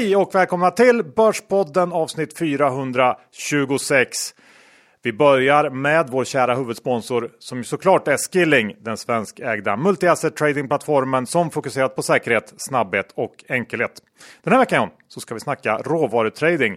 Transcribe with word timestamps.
Hej 0.00 0.16
och 0.16 0.34
välkomna 0.34 0.70
till 0.70 1.04
Börspodden 1.04 1.92
avsnitt 1.92 2.38
426. 2.38 4.18
Vi 5.02 5.12
börjar 5.12 5.70
med 5.70 6.08
vår 6.10 6.24
kära 6.24 6.54
huvudsponsor 6.54 7.30
som 7.38 7.64
såklart 7.64 8.08
är 8.08 8.16
Skilling, 8.16 8.76
den 8.80 8.96
svenskägda 8.96 9.76
multi-asset 9.76 10.30
tradingplattformen 10.30 11.26
som 11.26 11.50
fokuserat 11.50 11.96
på 11.96 12.02
säkerhet, 12.02 12.54
snabbhet 12.56 13.12
och 13.14 13.44
enkelhet. 13.48 13.92
Den 14.42 14.52
här 14.52 14.60
veckan 14.60 14.88
så 15.08 15.20
ska 15.20 15.34
vi 15.34 15.40
snacka 15.40 15.78
råvarutrading. 15.78 16.76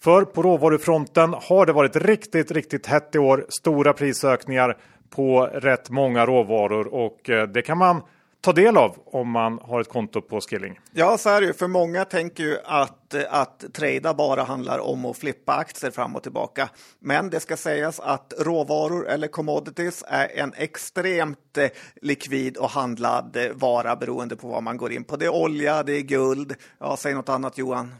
För 0.00 0.24
på 0.24 0.42
råvarufronten 0.42 1.34
har 1.42 1.66
det 1.66 1.72
varit 1.72 1.96
riktigt, 1.96 2.50
riktigt 2.50 2.86
hett 2.86 3.14
i 3.14 3.18
år. 3.18 3.46
Stora 3.48 3.92
prisökningar 3.92 4.76
på 5.10 5.50
rätt 5.52 5.90
många 5.90 6.26
råvaror 6.26 6.94
och 6.94 7.30
eh, 7.30 7.48
det 7.48 7.62
kan 7.62 7.78
man 7.78 8.02
ta 8.44 8.52
del 8.52 8.76
av 8.76 8.96
om 9.04 9.30
man 9.30 9.58
har 9.62 9.80
ett 9.80 9.88
konto 9.88 10.20
på 10.20 10.40
Skilling. 10.40 10.80
Ja, 10.92 11.18
så 11.18 11.30
är 11.30 11.40
det 11.40 11.46
ju. 11.46 11.52
För 11.52 11.68
många 11.68 12.04
tänker 12.04 12.44
ju 12.44 12.58
att, 12.64 13.14
att 13.28 13.64
trada 13.72 14.14
bara 14.14 14.42
handlar 14.42 14.78
om 14.78 15.04
att 15.04 15.16
flippa 15.16 15.52
aktier 15.52 15.90
fram 15.90 16.16
och 16.16 16.22
tillbaka. 16.22 16.68
Men 16.98 17.30
det 17.30 17.40
ska 17.40 17.56
sägas 17.56 18.00
att 18.00 18.32
råvaror 18.38 19.08
eller 19.08 19.28
commodities 19.28 20.04
är 20.06 20.38
en 20.38 20.52
extremt 20.56 21.58
eh, 21.58 21.68
likvid 22.02 22.56
och 22.56 22.70
handlad 22.70 23.36
eh, 23.36 23.52
vara 23.54 23.96
beroende 23.96 24.36
på 24.36 24.48
vad 24.48 24.62
man 24.62 24.76
går 24.76 24.92
in 24.92 25.04
på. 25.04 25.16
Det 25.16 25.24
är 25.24 25.34
olja, 25.34 25.82
det 25.82 25.92
är 25.92 26.02
guld. 26.02 26.54
Ja, 26.78 26.96
säg 26.96 27.14
något 27.14 27.28
annat 27.28 27.58
Johan. 27.58 27.94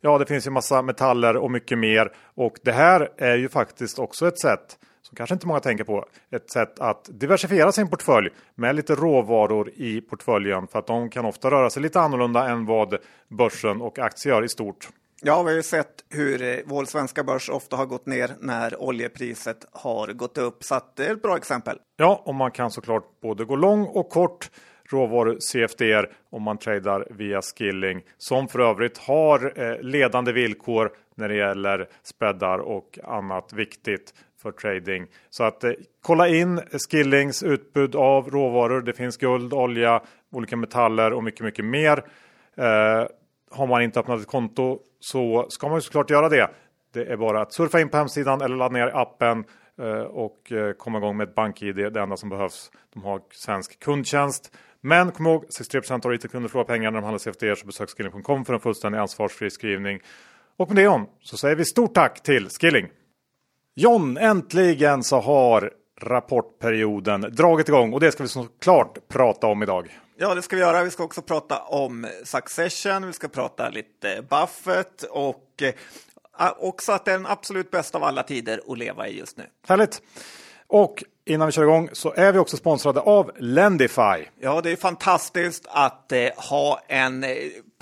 Ja, 0.00 0.18
det 0.18 0.26
finns 0.26 0.46
ju 0.46 0.50
massa 0.50 0.82
metaller 0.82 1.36
och 1.36 1.50
mycket 1.50 1.78
mer. 1.78 2.12
Och 2.34 2.54
det 2.62 2.72
här 2.72 3.08
är 3.16 3.36
ju 3.36 3.48
faktiskt 3.48 3.98
också 3.98 4.28
ett 4.28 4.40
sätt 4.40 4.78
som 5.12 5.16
kanske 5.16 5.34
inte 5.34 5.46
många 5.46 5.60
tänker 5.60 5.84
på, 5.84 6.04
ett 6.30 6.50
sätt 6.50 6.78
att 6.78 7.08
diversifiera 7.10 7.72
sin 7.72 7.88
portfölj 7.88 8.30
med 8.54 8.76
lite 8.76 8.94
råvaror 8.94 9.70
i 9.74 10.00
portföljen 10.00 10.66
för 10.66 10.78
att 10.78 10.86
de 10.86 11.10
kan 11.10 11.24
ofta 11.24 11.50
röra 11.50 11.70
sig 11.70 11.82
lite 11.82 12.00
annorlunda 12.00 12.48
än 12.48 12.66
vad 12.66 12.98
börsen 13.28 13.80
och 13.80 13.98
aktier 13.98 14.32
gör 14.32 14.44
i 14.44 14.48
stort. 14.48 14.88
Ja, 15.22 15.42
vi 15.42 15.50
har 15.50 15.56
ju 15.56 15.62
sett 15.62 16.04
hur 16.10 16.42
eh, 16.42 16.58
vår 16.66 16.84
svenska 16.84 17.24
börs 17.24 17.50
ofta 17.50 17.76
har 17.76 17.86
gått 17.86 18.06
ner 18.06 18.30
när 18.40 18.82
oljepriset 18.82 19.66
har 19.72 20.12
gått 20.12 20.38
upp, 20.38 20.64
så 20.64 20.80
det 20.96 21.06
är 21.06 21.12
ett 21.12 21.22
bra 21.22 21.36
exempel. 21.36 21.78
Ja, 21.96 22.22
och 22.24 22.34
man 22.34 22.50
kan 22.50 22.70
såklart 22.70 23.04
både 23.22 23.44
gå 23.44 23.56
lång 23.56 23.84
och 23.84 24.10
kort 24.10 24.50
råvaror 24.92 25.36
CFDR 25.40 26.12
om 26.30 26.42
man 26.42 26.58
tradar 26.58 27.06
via 27.10 27.40
Skilling 27.42 28.02
som 28.18 28.48
för 28.48 28.58
övrigt 28.58 28.98
har 28.98 29.60
eh, 29.60 29.80
ledande 29.80 30.32
villkor 30.32 30.90
när 31.14 31.28
det 31.28 31.34
gäller 31.34 31.88
spreadar 32.02 32.58
och 32.58 32.98
annat 33.04 33.52
viktigt 33.52 34.14
för 34.42 34.52
trading. 34.52 35.06
Så 35.30 35.44
att 35.44 35.64
eh, 35.64 35.72
kolla 36.02 36.28
in 36.28 36.60
Skillings 36.90 37.42
utbud 37.42 37.96
av 37.96 38.30
råvaror. 38.30 38.80
Det 38.80 38.92
finns 38.92 39.16
guld, 39.16 39.52
olja, 39.52 40.02
olika 40.30 40.56
metaller 40.56 41.12
och 41.12 41.24
mycket, 41.24 41.44
mycket 41.44 41.64
mer. 41.64 42.04
Eh, 42.56 43.06
har 43.50 43.66
man 43.66 43.82
inte 43.82 44.00
öppnat 44.00 44.20
ett 44.20 44.26
konto 44.26 44.78
så 45.00 45.46
ska 45.48 45.68
man 45.68 45.76
ju 45.76 45.80
såklart 45.80 46.10
göra 46.10 46.28
det. 46.28 46.50
Det 46.92 47.04
är 47.04 47.16
bara 47.16 47.42
att 47.42 47.52
surfa 47.52 47.80
in 47.80 47.88
på 47.88 47.96
hemsidan 47.96 48.40
eller 48.40 48.56
ladda 48.56 48.72
ner 48.72 48.96
appen 48.96 49.44
eh, 49.78 50.02
och 50.02 50.52
eh, 50.52 50.72
komma 50.72 50.98
igång 50.98 51.16
med 51.16 51.28
ett 51.28 51.34
bank-id. 51.34 51.76
Det 51.76 52.00
enda 52.00 52.16
som 52.16 52.28
behövs. 52.28 52.70
De 52.94 53.04
har 53.04 53.20
svensk 53.32 53.80
kundtjänst. 53.80 54.52
Men 54.80 55.10
kom 55.10 55.26
ihåg, 55.26 55.44
63% 55.44 55.92
av 55.92 56.16
kunder 56.16 56.48
förlorar 56.48 56.64
pengar 56.64 56.90
när 56.90 57.00
de 57.00 57.04
handlar 57.04 57.18
CFD 57.18 57.56
så 57.56 57.66
besök 57.66 57.90
skilling.com 57.90 58.44
för 58.44 58.54
en 58.54 58.60
fullständig 58.60 58.98
ansvarsfri 58.98 59.50
skrivning. 59.50 60.00
Och 60.56 60.68
med 60.68 60.76
det 60.76 60.88
om 60.88 61.08
så 61.20 61.36
säger 61.36 61.56
vi 61.56 61.64
stort 61.64 61.94
tack 61.94 62.22
till 62.22 62.48
Skilling! 62.48 62.88
John, 63.74 64.16
äntligen 64.16 65.02
så 65.02 65.20
har 65.20 65.72
rapportperioden 66.00 67.20
dragit 67.20 67.68
igång 67.68 67.92
och 67.92 68.00
det 68.00 68.12
ska 68.12 68.22
vi 68.22 68.28
såklart 68.28 69.08
prata 69.08 69.46
om 69.46 69.62
idag. 69.62 69.98
Ja, 70.16 70.34
det 70.34 70.42
ska 70.42 70.56
vi 70.56 70.62
göra. 70.62 70.82
Vi 70.82 70.90
ska 70.90 71.04
också 71.04 71.22
prata 71.22 71.58
om 71.58 72.06
Succession, 72.24 73.06
vi 73.06 73.12
ska 73.12 73.28
prata 73.28 73.68
lite 73.68 74.24
Buffett 74.30 75.02
och 75.02 75.62
eh, 75.62 76.52
också 76.58 76.92
att 76.92 77.04
det 77.04 77.12
är 77.12 77.18
den 77.18 77.26
absolut 77.26 77.70
bästa 77.70 77.98
av 77.98 78.04
alla 78.04 78.22
tider 78.22 78.60
att 78.68 78.78
leva 78.78 79.08
i 79.08 79.18
just 79.18 79.36
nu. 79.36 79.44
Härligt! 79.66 80.02
Och 80.66 81.04
innan 81.24 81.46
vi 81.46 81.52
kör 81.52 81.62
igång 81.62 81.88
så 81.92 82.12
är 82.16 82.32
vi 82.32 82.38
också 82.38 82.56
sponsrade 82.56 83.00
av 83.00 83.30
Lendify. 83.38 84.24
Ja, 84.40 84.60
det 84.60 84.70
är 84.70 84.76
fantastiskt 84.76 85.66
att 85.68 86.12
eh, 86.12 86.28
ha 86.36 86.80
en 86.88 87.24
eh, 87.24 87.30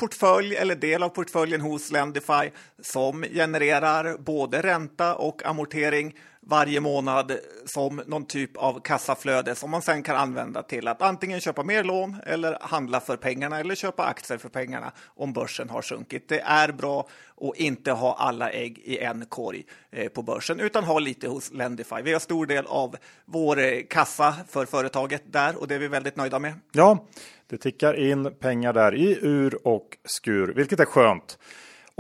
portfölj 0.01 0.56
eller 0.56 0.75
del 0.75 1.03
av 1.03 1.09
portföljen 1.09 1.61
hos 1.61 1.91
Lendify 1.91 2.51
som 2.83 3.23
genererar 3.23 4.17
både 4.19 4.62
ränta 4.62 5.15
och 5.15 5.47
amortering 5.47 6.15
varje 6.50 6.81
månad 6.81 7.33
som 7.65 8.03
någon 8.06 8.25
typ 8.25 8.56
av 8.56 8.81
kassaflöde 8.81 9.55
som 9.55 9.71
man 9.71 9.83
sen 9.83 10.03
kan 10.03 10.16
använda 10.16 10.62
till 10.62 10.88
att 10.88 11.03
antingen 11.03 11.41
köpa 11.41 11.62
mer 11.62 11.84
lån 11.84 12.16
eller 12.27 12.59
handla 12.61 13.00
för 13.00 13.16
pengarna 13.16 13.61
eller 13.61 13.75
köpa 13.75 14.05
aktier 14.05 14.38
för 14.38 14.49
pengarna 14.49 14.93
om 15.06 15.33
börsen 15.33 15.71
har 15.71 15.83
sjunkit. 15.83 16.28
Det 16.28 16.41
är 16.41 16.72
bra 16.72 17.09
att 17.41 17.56
inte 17.56 17.93
ha 17.93 18.15
alla 18.15 18.50
ägg 18.50 18.78
i 18.78 18.99
en 18.99 19.27
korg 19.27 19.65
eh, 19.91 20.09
på 20.09 20.22
börsen 20.22 20.60
utan 20.60 20.84
ha 20.84 20.99
lite 20.99 21.28
hos 21.28 21.53
Lendify. 21.53 22.03
Vi 22.03 22.12
har 22.12 22.21
stor 22.21 22.47
del 22.47 22.66
av 22.66 22.97
vår 23.25 23.59
eh, 23.59 23.81
kassa 23.89 24.34
för 24.49 24.66
företaget 24.66 25.22
där 25.33 25.60
och 25.60 25.69
det 25.69 25.75
är 25.75 25.78
vi 25.78 25.89
väldigt 25.89 26.16
nöjda 26.16 26.39
med. 26.39 26.53
Ja, 26.72 27.06
det 27.47 27.59
tickar 27.59 27.94
in 27.94 28.34
pengar 28.41 28.72
där 28.72 28.94
i 28.94 29.19
ur 29.22 29.66
och 29.66 29.97
skur, 30.05 30.53
vilket 30.56 30.81
är 30.81 30.84
skönt. 30.84 31.39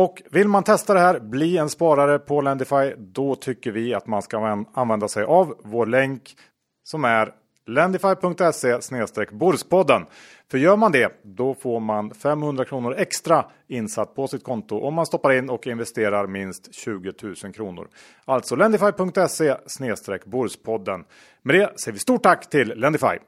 Och 0.00 0.22
vill 0.30 0.48
man 0.48 0.64
testa 0.64 0.94
det 0.94 1.00
här, 1.00 1.20
bli 1.20 1.56
en 1.56 1.68
sparare 1.68 2.18
på 2.18 2.40
Lendify, 2.40 2.94
då 2.98 3.34
tycker 3.34 3.72
vi 3.72 3.94
att 3.94 4.06
man 4.06 4.22
ska 4.22 4.64
använda 4.72 5.08
sig 5.08 5.24
av 5.24 5.54
vår 5.64 5.86
länk 5.86 6.36
som 6.84 7.04
är 7.04 7.32
lendify.se 7.66 9.26
Borspodden. 9.30 10.06
För 10.50 10.58
gör 10.58 10.76
man 10.76 10.92
det, 10.92 11.20
då 11.22 11.54
får 11.54 11.80
man 11.80 12.14
500 12.14 12.64
kronor 12.64 12.94
extra 12.98 13.44
insatt 13.68 14.14
på 14.14 14.28
sitt 14.28 14.44
konto 14.44 14.78
om 14.78 14.94
man 14.94 15.06
stoppar 15.06 15.32
in 15.32 15.50
och 15.50 15.66
investerar 15.66 16.26
minst 16.26 16.74
20 16.74 17.12
000 17.22 17.34
kronor. 17.34 17.88
Alltså 18.24 18.56
lendify.se 18.56 19.54
Borspodden. 20.24 21.04
Med 21.42 21.54
det 21.54 21.80
säger 21.80 21.92
vi 21.92 21.98
stort 21.98 22.22
tack 22.22 22.50
till 22.50 22.68
Lendify. 22.68 23.18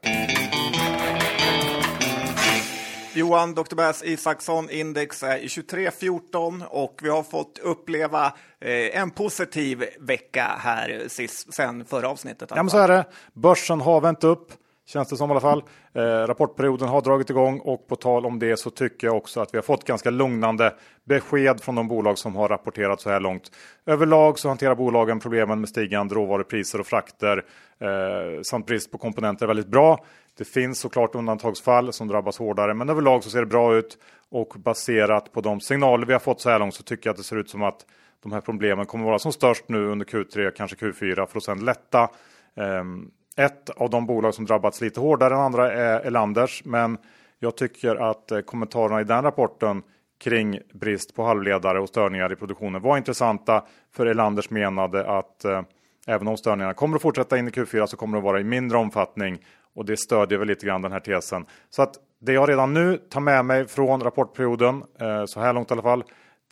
Johan, 3.15 3.53
Dr. 3.53 3.75
Bass 3.75 4.03
Isaksson, 4.03 4.69
index 4.69 5.23
är 5.23 5.37
i 5.37 5.47
23.14 5.47 6.65
och 6.65 6.99
vi 7.03 7.09
har 7.09 7.23
fått 7.23 7.59
uppleva 7.59 8.25
eh, 8.59 9.01
en 9.01 9.11
positiv 9.11 9.83
vecka 9.99 10.59
här 10.59 11.03
sist, 11.07 11.53
sen 11.53 11.85
förra 11.85 12.09
avsnittet. 12.09 12.49
Ja, 12.55 12.63
men 12.63 12.69
så 12.69 12.77
är 12.77 12.87
det. 12.87 13.05
Börsen 13.33 13.81
har 13.81 14.01
vänt 14.01 14.23
upp. 14.23 14.51
Känns 14.85 15.09
det 15.09 15.17
som 15.17 15.29
i 15.29 15.31
alla 15.31 15.41
fall. 15.41 15.63
Eh, 15.93 16.01
rapportperioden 16.01 16.87
har 16.87 17.01
dragit 17.01 17.29
igång 17.29 17.59
och 17.59 17.87
på 17.87 17.95
tal 17.95 18.25
om 18.25 18.39
det 18.39 18.57
så 18.57 18.69
tycker 18.69 19.07
jag 19.07 19.17
också 19.17 19.41
att 19.41 19.53
vi 19.53 19.57
har 19.57 19.63
fått 19.63 19.83
ganska 19.83 20.09
lugnande 20.09 20.73
besked 21.03 21.61
från 21.61 21.75
de 21.75 21.87
bolag 21.87 22.17
som 22.17 22.35
har 22.35 22.47
rapporterat 22.47 23.01
så 23.01 23.09
här 23.09 23.19
långt. 23.19 23.51
Överlag 23.85 24.39
så 24.39 24.47
hanterar 24.47 24.75
bolagen 24.75 25.19
problemen 25.19 25.59
med 25.59 25.69
stigande 25.69 26.15
råvarupriser 26.15 26.79
och 26.79 26.87
frakter 26.87 27.45
eh, 27.79 28.41
samt 28.41 28.65
brist 28.65 28.91
på 28.91 28.97
komponenter 28.97 29.47
väldigt 29.47 29.67
bra. 29.67 30.05
Det 30.37 30.45
finns 30.45 30.79
såklart 30.79 31.15
undantagsfall 31.15 31.93
som 31.93 32.07
drabbas 32.07 32.37
hårdare, 32.37 32.73
men 32.73 32.89
överlag 32.89 33.23
så 33.23 33.29
ser 33.29 33.39
det 33.39 33.45
bra 33.45 33.75
ut 33.75 33.97
och 34.29 34.53
baserat 34.57 35.31
på 35.31 35.41
de 35.41 35.61
signaler 35.61 36.05
vi 36.05 36.13
har 36.13 36.19
fått 36.19 36.41
så 36.41 36.49
här 36.49 36.59
långt 36.59 36.75
så 36.75 36.83
tycker 36.83 37.07
jag 37.07 37.11
att 37.13 37.17
det 37.17 37.23
ser 37.23 37.35
ut 37.35 37.49
som 37.49 37.63
att 37.63 37.85
de 38.23 38.31
här 38.31 38.41
problemen 38.41 38.85
kommer 38.85 39.05
vara 39.05 39.19
som 39.19 39.31
störst 39.31 39.69
nu 39.69 39.87
under 39.87 40.05
Q3, 40.05 40.51
kanske 40.51 40.77
Q4 40.77 41.25
för 41.25 41.37
att 41.37 41.43
sedan 41.43 41.65
lätta. 41.65 42.09
Um, 42.55 43.11
ett 43.37 43.69
av 43.69 43.89
de 43.89 44.05
bolag 44.05 44.33
som 44.33 44.45
drabbats 44.45 44.81
lite 44.81 44.99
hårdare 44.99 45.33
än 45.33 45.39
andra 45.39 45.71
är 45.71 45.99
Elanders, 45.99 46.61
men 46.65 46.97
jag 47.39 47.57
tycker 47.57 47.95
att 47.95 48.31
eh, 48.31 48.39
kommentarerna 48.39 49.01
i 49.01 49.03
den 49.03 49.23
rapporten 49.23 49.81
kring 50.23 50.59
brist 50.73 51.15
på 51.15 51.23
halvledare 51.23 51.79
och 51.79 51.89
störningar 51.89 52.33
i 52.33 52.35
produktionen 52.35 52.81
var 52.81 52.97
intressanta. 52.97 53.63
För 53.95 54.05
Elanders 54.05 54.49
menade 54.49 55.17
att 55.17 55.45
eh, 55.45 55.61
även 56.07 56.27
om 56.27 56.37
störningarna 56.37 56.73
kommer 56.73 56.95
att 56.95 57.01
fortsätta 57.01 57.37
in 57.37 57.47
i 57.47 57.51
Q4 57.51 57.85
så 57.85 57.97
kommer 57.97 58.17
det 58.17 58.19
att 58.19 58.23
vara 58.23 58.39
i 58.39 58.43
mindre 58.43 58.77
omfattning 58.77 59.37
och 59.75 59.85
det 59.85 59.97
stödjer 59.97 60.39
väl 60.39 60.47
lite 60.47 60.65
grann 60.65 60.81
den 60.81 60.91
här 60.91 60.99
tesen. 60.99 61.45
Så 61.69 61.81
att 61.81 61.95
det 62.19 62.33
jag 62.33 62.49
redan 62.49 62.73
nu 62.73 62.97
tar 62.97 63.21
med 63.21 63.45
mig 63.45 63.67
från 63.67 64.01
rapportperioden, 64.01 64.83
eh, 64.99 65.25
så 65.25 65.39
här 65.39 65.53
långt 65.53 65.71
i 65.71 65.73
alla 65.73 65.81
fall, 65.81 66.03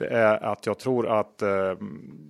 det 0.01 0.07
är 0.07 0.44
att 0.44 0.65
jag 0.65 0.80
tror 0.80 1.19
att 1.19 1.42
eh, 1.42 1.50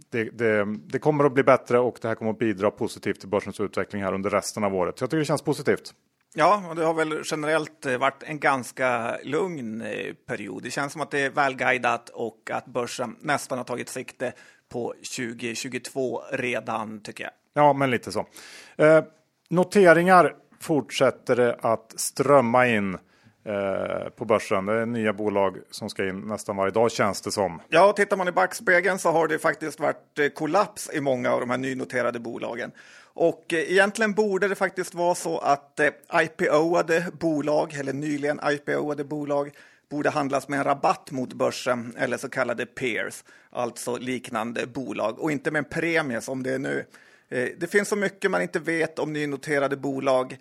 det, 0.09 0.23
det, 0.23 0.65
det, 0.88 1.00
kommer 1.00 1.23
att 1.23 1.33
bli 1.33 1.44
bättre 1.44 1.79
och 1.79 1.97
det 2.01 2.07
här 2.07 2.15
kommer 2.15 2.31
att 2.31 2.39
bidra 2.39 2.71
positivt 2.71 3.19
till 3.19 3.29
börsens 3.29 3.59
utveckling 3.59 4.03
här 4.03 4.13
under 4.13 4.29
resten 4.29 4.63
av 4.63 4.75
året. 4.75 5.00
Så 5.00 5.03
jag 5.03 5.09
tycker 5.09 5.19
det 5.19 5.25
känns 5.25 5.41
positivt. 5.41 5.94
Ja, 6.33 6.63
och 6.69 6.75
det 6.75 6.85
har 6.85 6.94
väl 6.94 7.21
generellt 7.25 7.85
eh, 7.85 7.97
varit 7.97 8.23
en 8.23 8.39
ganska 8.39 9.18
lugn 9.23 9.81
eh, 9.81 10.13
period. 10.27 10.63
Det 10.63 10.71
känns 10.71 10.94
som 10.94 11.01
att 11.01 11.12
det 11.12 11.19
är 11.19 11.29
välguidat 11.29 12.09
och 12.09 12.51
att 12.51 12.65
börsen 12.65 13.15
nästan 13.21 13.57
har 13.57 13.65
tagit 13.65 13.89
sikte 13.89 14.33
på 14.69 14.94
2022 15.17 16.21
redan, 16.31 17.00
tycker 17.01 17.24
jag. 17.24 17.33
Ja, 17.53 17.74
men 17.74 17.91
lite 17.91 18.12
så. 18.12 18.25
Eh, 18.77 19.03
noteringar 19.50 20.35
fortsätter 20.59 21.35
det 21.35 21.57
att 21.62 21.94
strömma 22.00 22.67
in 22.67 22.97
Eh, 23.43 24.09
på 24.09 24.25
börsen. 24.25 24.65
Det 24.65 24.73
är 24.73 24.85
nya 24.85 25.13
bolag 25.13 25.57
som 25.71 25.89
ska 25.89 26.07
in 26.07 26.19
nästan 26.19 26.55
varje 26.55 26.71
dag 26.71 26.91
känns 26.91 27.21
det 27.21 27.31
som. 27.31 27.61
Ja, 27.69 27.93
tittar 27.93 28.17
man 28.17 28.27
i 28.27 28.31
backspegeln 28.31 28.99
så 28.99 29.11
har 29.11 29.27
det 29.27 29.39
faktiskt 29.39 29.79
varit 29.79 30.19
eh, 30.19 30.27
kollaps 30.27 30.89
i 30.93 31.01
många 31.01 31.33
av 31.33 31.39
de 31.39 31.49
här 31.49 31.57
nynoterade 31.57 32.19
bolagen. 32.19 32.71
Och 33.03 33.53
eh, 33.53 33.71
egentligen 33.71 34.13
borde 34.13 34.47
det 34.47 34.55
faktiskt 34.55 34.93
vara 34.93 35.15
så 35.15 35.38
att 35.38 35.79
IPO-ade 36.13 37.05
bolag, 37.19 37.73
eller 37.73 37.93
nyligen 37.93 38.39
IPO-ade 38.43 39.03
bolag, 39.03 39.51
borde 39.89 40.09
handlas 40.09 40.47
med 40.47 40.59
en 40.59 40.63
rabatt 40.63 41.11
mot 41.11 41.33
börsen 41.33 41.95
eller 41.97 42.17
så 42.17 42.29
kallade 42.29 42.65
peers, 42.65 43.23
alltså 43.49 43.97
liknande 43.97 44.67
bolag 44.67 45.19
och 45.19 45.31
inte 45.31 45.51
med 45.51 45.59
en 45.59 45.69
premie 45.69 46.21
som 46.21 46.43
det 46.43 46.53
är 46.53 46.59
nu. 46.59 46.85
Det 47.57 47.71
finns 47.71 47.89
så 47.89 47.95
mycket 47.95 48.31
man 48.31 48.41
inte 48.41 48.59
vet 48.59 48.99
om 48.99 49.13
nynoterade 49.13 49.77
bolag. 49.77 50.38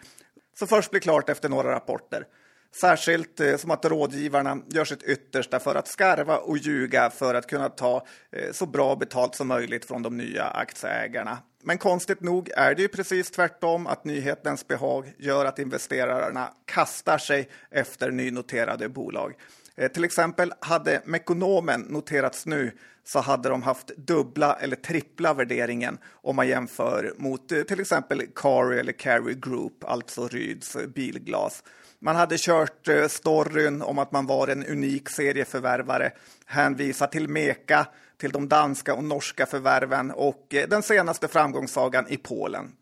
Så 0.58 0.66
först 0.66 0.90
blir 0.90 1.00
klart 1.00 1.28
efter 1.28 1.48
några 1.48 1.72
rapporter. 1.72 2.26
Särskilt 2.74 3.40
eh, 3.40 3.56
som 3.56 3.70
att 3.70 3.84
rådgivarna 3.84 4.58
gör 4.68 4.84
sitt 4.84 5.02
yttersta 5.02 5.60
för 5.60 5.74
att 5.74 5.88
skarva 5.88 6.38
och 6.38 6.58
ljuga 6.58 7.10
för 7.10 7.34
att 7.34 7.46
kunna 7.46 7.68
ta 7.68 8.06
eh, 8.32 8.52
så 8.52 8.66
bra 8.66 8.96
betalt 8.96 9.34
som 9.34 9.48
möjligt 9.48 9.84
från 9.84 10.02
de 10.02 10.16
nya 10.16 10.44
aktieägarna. 10.44 11.38
Men 11.62 11.78
konstigt 11.78 12.20
nog 12.20 12.50
är 12.56 12.74
det 12.74 12.82
ju 12.82 12.88
precis 12.88 13.30
tvärtom 13.30 13.86
att 13.86 14.04
nyhetens 14.04 14.66
behag 14.66 15.12
gör 15.18 15.44
att 15.44 15.58
investerarna 15.58 16.52
kastar 16.64 17.18
sig 17.18 17.48
efter 17.70 18.10
nynoterade 18.10 18.88
bolag. 18.88 19.34
Eh, 19.80 19.88
till 19.88 20.04
exempel 20.04 20.52
hade 20.60 21.02
Mekonomen 21.04 21.80
noterats 21.80 22.46
nu 22.46 22.72
så 23.04 23.20
hade 23.20 23.48
de 23.48 23.62
haft 23.62 23.96
dubbla 23.96 24.54
eller 24.54 24.76
trippla 24.76 25.34
värderingen 25.34 25.98
om 26.10 26.36
man 26.36 26.48
jämför 26.48 27.14
mot 27.16 27.52
eh, 27.52 27.62
till 27.62 27.80
exempel 27.80 28.22
Carry 28.34 28.78
eller 28.78 28.92
Carry 28.92 29.34
Group, 29.34 29.84
alltså 29.84 30.28
Ryds 30.28 30.76
bilglas. 30.94 31.62
Man 31.98 32.16
hade 32.16 32.36
kört 32.38 32.88
eh, 32.88 33.06
storyn 33.08 33.82
om 33.82 33.98
att 33.98 34.12
man 34.12 34.26
var 34.26 34.48
en 34.48 34.66
unik 34.66 35.08
serieförvärvare, 35.08 36.12
hänvisat 36.46 37.12
till 37.12 37.28
Meka, 37.28 37.86
till 38.18 38.30
de 38.32 38.48
danska 38.48 38.94
och 38.94 39.04
norska 39.04 39.46
förvärven 39.46 40.10
och 40.10 40.46
den 40.68 40.82
senaste 40.82 41.28
framgångssagan 41.28 42.08
i 42.08 42.16
Polen. 42.16 42.72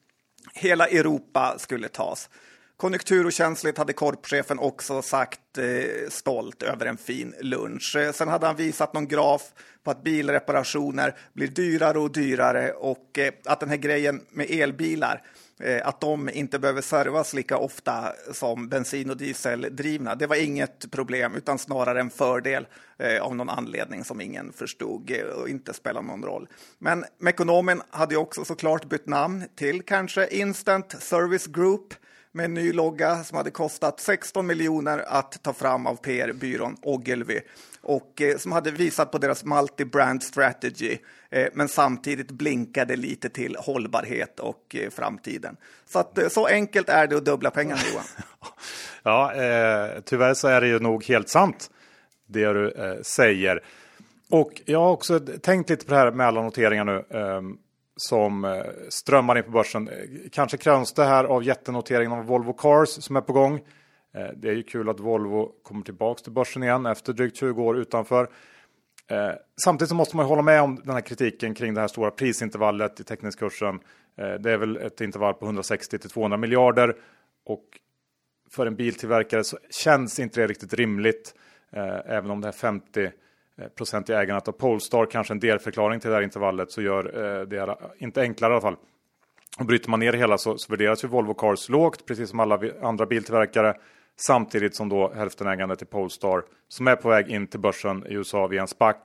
Hela 0.55 0.87
Europa 0.87 1.55
skulle 1.59 1.89
tas. 1.89 2.31
Konjunkturokänsligt 2.79 3.79
hade 3.79 3.93
korpchefen 3.93 4.59
också 4.59 5.03
sagt 5.03 5.59
eh, 5.59 6.09
stolt 6.09 6.63
över 6.63 6.87
en 6.87 6.97
fin 6.97 7.35
lunch. 7.41 7.97
Eh, 7.97 8.13
sen 8.13 8.29
hade 8.29 8.47
han 8.47 8.57
visat 8.57 8.95
någon 8.95 9.09
graf 9.09 9.43
på 9.85 9.91
att 9.91 10.03
bilreparationer 10.03 11.17
blir 11.33 11.49
dyrare 11.49 11.99
och 11.99 12.13
dyrare 12.13 12.73
och 12.73 13.19
eh, 13.19 13.33
att 13.45 13.61
den 13.61 13.69
här 13.69 13.77
grejen 13.77 14.21
med 14.31 14.51
elbilar 14.51 15.23
Eh, 15.61 15.89
att 15.89 16.01
de 16.01 16.29
inte 16.29 16.59
behöver 16.59 16.81
servas 16.81 17.35
lika 17.35 17.59
ofta 17.59 18.13
som 18.33 18.69
bensin 18.69 19.11
och 19.11 19.17
dieseldrivna. 19.17 20.15
Det 20.15 20.27
var 20.27 20.37
inget 20.37 20.91
problem, 20.91 21.35
utan 21.35 21.59
snarare 21.59 22.01
en 22.01 22.11
fördel 22.11 22.67
eh, 22.99 23.23
av 23.23 23.37
någon 23.37 23.49
anledning 23.49 24.05
som 24.05 24.21
ingen 24.21 24.53
förstod 24.53 25.11
eh, 25.11 25.23
och 25.23 25.49
inte 25.49 25.75
spelar 25.75 26.03
någon 26.03 26.23
roll. 26.23 26.49
Men 26.79 27.05
Mekonomen 27.19 27.83
hade 27.91 28.17
också 28.17 28.45
såklart 28.45 28.85
bytt 28.85 29.07
namn 29.07 29.45
till 29.55 29.83
kanske 29.83 30.27
Instant 30.27 31.03
Service 31.03 31.47
Group 31.47 31.95
med 32.39 32.45
en 32.45 32.55
ny 32.55 32.73
logga 32.73 33.25
som 33.25 33.37
hade 33.37 33.51
kostat 33.51 34.01
16 34.01 34.47
miljoner 34.47 35.05
att 35.07 35.43
ta 35.43 35.53
fram 35.53 35.87
av 35.87 35.97
PR-byrån 35.97 36.77
Ogilvy 36.83 37.41
och 37.83 38.23
eh, 38.23 38.37
som 38.37 38.53
hade 38.53 38.71
visat 38.71 39.11
på 39.13 39.19
deras 39.19 39.45
multi-brand 39.45 40.23
strategy 40.23 40.99
eh, 41.31 41.47
men 41.53 41.69
samtidigt 41.69 42.31
blinkade 42.31 42.97
lite 42.97 43.29
till 43.29 43.57
hållbarhet 43.59 44.41
och 44.41 44.77
eh, 44.77 44.91
framtiden. 44.91 45.57
Så 45.87 45.99
att 45.99 46.19
eh, 46.19 46.29
så 46.29 46.47
enkelt 46.47 46.89
är 46.89 47.07
det 47.07 47.17
att 47.17 47.25
dubbla 47.25 47.51
pengarna 47.51 47.81
Johan. 47.93 48.05
ja, 49.03 49.35
eh, 49.35 50.01
tyvärr 50.05 50.35
så 50.35 50.49
är 50.49 50.61
det 50.61 50.69
ju 50.69 50.79
nog 50.79 51.05
helt 51.05 51.29
sant 51.29 51.71
det 52.27 52.53
du 52.53 52.71
eh, 52.71 53.03
säger. 53.03 53.63
Och 54.31 54.63
jag 54.65 54.81
har 54.81 54.91
också 54.91 55.21
tänkt 55.21 55.71
lite 55.71 55.87
på 55.87 55.95
det 55.95 55.99
här 55.99 56.11
med 56.11 56.27
alla 56.27 56.43
noteringar 56.43 56.85
nu. 56.85 57.05
Ehm, 57.11 57.57
som 58.01 58.45
eh, 58.45 58.63
strömmar 58.89 59.39
in 59.39 59.45
på 59.45 59.51
börsen. 59.51 59.89
Eh, 59.89 59.95
kanske 60.33 60.57
kröns 60.57 60.93
det 60.93 61.05
här 61.05 61.25
av 61.25 61.45
jättenoteringen 61.45 62.13
av 62.13 62.25
Volvo 62.25 62.53
Cars 62.53 62.89
som 62.89 63.17
är 63.17 63.21
på 63.21 63.33
gång. 63.33 63.55
Eh, 64.15 64.27
det 64.37 64.49
är 64.49 64.53
ju 64.53 64.63
kul 64.63 64.89
att 64.89 65.01
Volvo 65.01 65.53
kommer 65.63 65.85
tillbaks 65.85 66.23
till 66.23 66.33
börsen 66.33 66.63
igen 66.63 66.87
efter 66.87 67.13
drygt 67.13 67.37
20 67.37 67.63
år 67.63 67.79
utanför. 67.79 68.29
Samtidigt 69.65 69.89
så 69.89 69.95
måste 69.95 70.17
man 70.17 70.27
hålla 70.27 70.43
med 70.43 70.63
om 70.63 70.81
den 70.85 70.95
här 70.95 71.01
kritiken 71.01 71.55
kring 71.55 71.75
det 71.75 71.81
här 71.81 71.89
stora 71.89 72.11
prisintervallet 72.11 73.01
i 73.01 73.05
teckningskursen. 73.05 73.81
Det 74.17 74.53
är 74.53 74.57
väl 74.57 74.77
ett 74.77 75.01
intervall 75.01 75.35
på 75.35 75.45
160 75.45 75.99
till 75.99 76.11
200 76.11 76.37
miljarder 76.37 76.97
och 77.45 77.65
för 78.51 78.67
en 78.67 78.77
biltillverkare 78.77 79.45
så 79.45 79.59
känns 79.71 80.21
inte 80.21 80.41
det 80.41 80.47
riktigt 80.47 80.75
rimligt. 80.75 81.35
Även 82.07 82.31
om 82.31 82.41
det 82.41 82.47
här 82.47 82.53
50 82.53 83.11
Eh, 83.59 83.69
procent 83.69 84.11
i 84.11 84.13
ägandet 84.13 84.49
av 84.49 84.53
Polestar 84.53 85.07
kanske 85.07 85.35
en 85.35 85.41
delförklaring 85.41 86.01
till 86.01 86.11
det 86.11 86.17
här 86.17 86.23
intervallet 86.23 86.71
så 86.71 86.83
gör 86.83 87.39
eh, 87.41 87.47
det 87.47 87.57
eh, 87.57 87.75
inte 87.99 88.21
enklare 88.21 88.53
i 88.53 88.55
alla 88.55 88.61
fall. 88.61 88.77
Och 89.59 89.67
bryter 89.67 89.91
man 89.91 90.01
ner 90.01 90.13
det 90.13 90.19
hela 90.19 90.39
så, 90.39 90.59
så 90.59 90.73
värderas 90.73 91.05
ju 91.05 91.09
Volvo 91.09 91.35
Cars 91.35 91.69
lågt, 91.69 92.07
precis 92.07 92.31
som 92.31 92.41
alla 92.41 92.61
andra 92.83 93.07
biltillverkare. 93.07 93.75
Samtidigt 94.17 94.75
som 94.75 94.89
då 94.89 95.13
hälftenägandet 95.15 95.83
i 95.83 95.85
Polestar, 95.85 96.45
som 96.69 96.89
är 96.89 96.97
på 96.97 97.09
väg 97.09 97.29
in 97.29 97.47
till 97.47 97.61
börsen 97.61 98.07
i 98.07 98.15
USA 98.15 98.47
via 98.47 98.61
en 98.61 98.69
SPAC, 98.69 98.97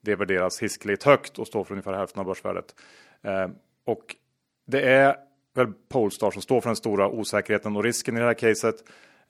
det 0.00 0.14
värderas 0.14 0.62
hiskeligt 0.62 1.02
högt 1.02 1.38
och 1.38 1.46
står 1.46 1.64
för 1.64 1.72
ungefär 1.72 1.92
hälften 1.92 2.20
av 2.20 2.26
börsvärdet. 2.26 2.74
Eh, 3.22 3.48
och 3.86 4.16
det 4.66 4.80
är 4.80 5.16
väl 5.54 5.72
Polestar 5.88 6.30
som 6.30 6.42
står 6.42 6.60
för 6.60 6.68
den 6.68 6.76
stora 6.76 7.08
osäkerheten 7.08 7.76
och 7.76 7.84
risken 7.84 8.16
i 8.16 8.20
det 8.20 8.26
här 8.26 8.34
caset. 8.34 8.74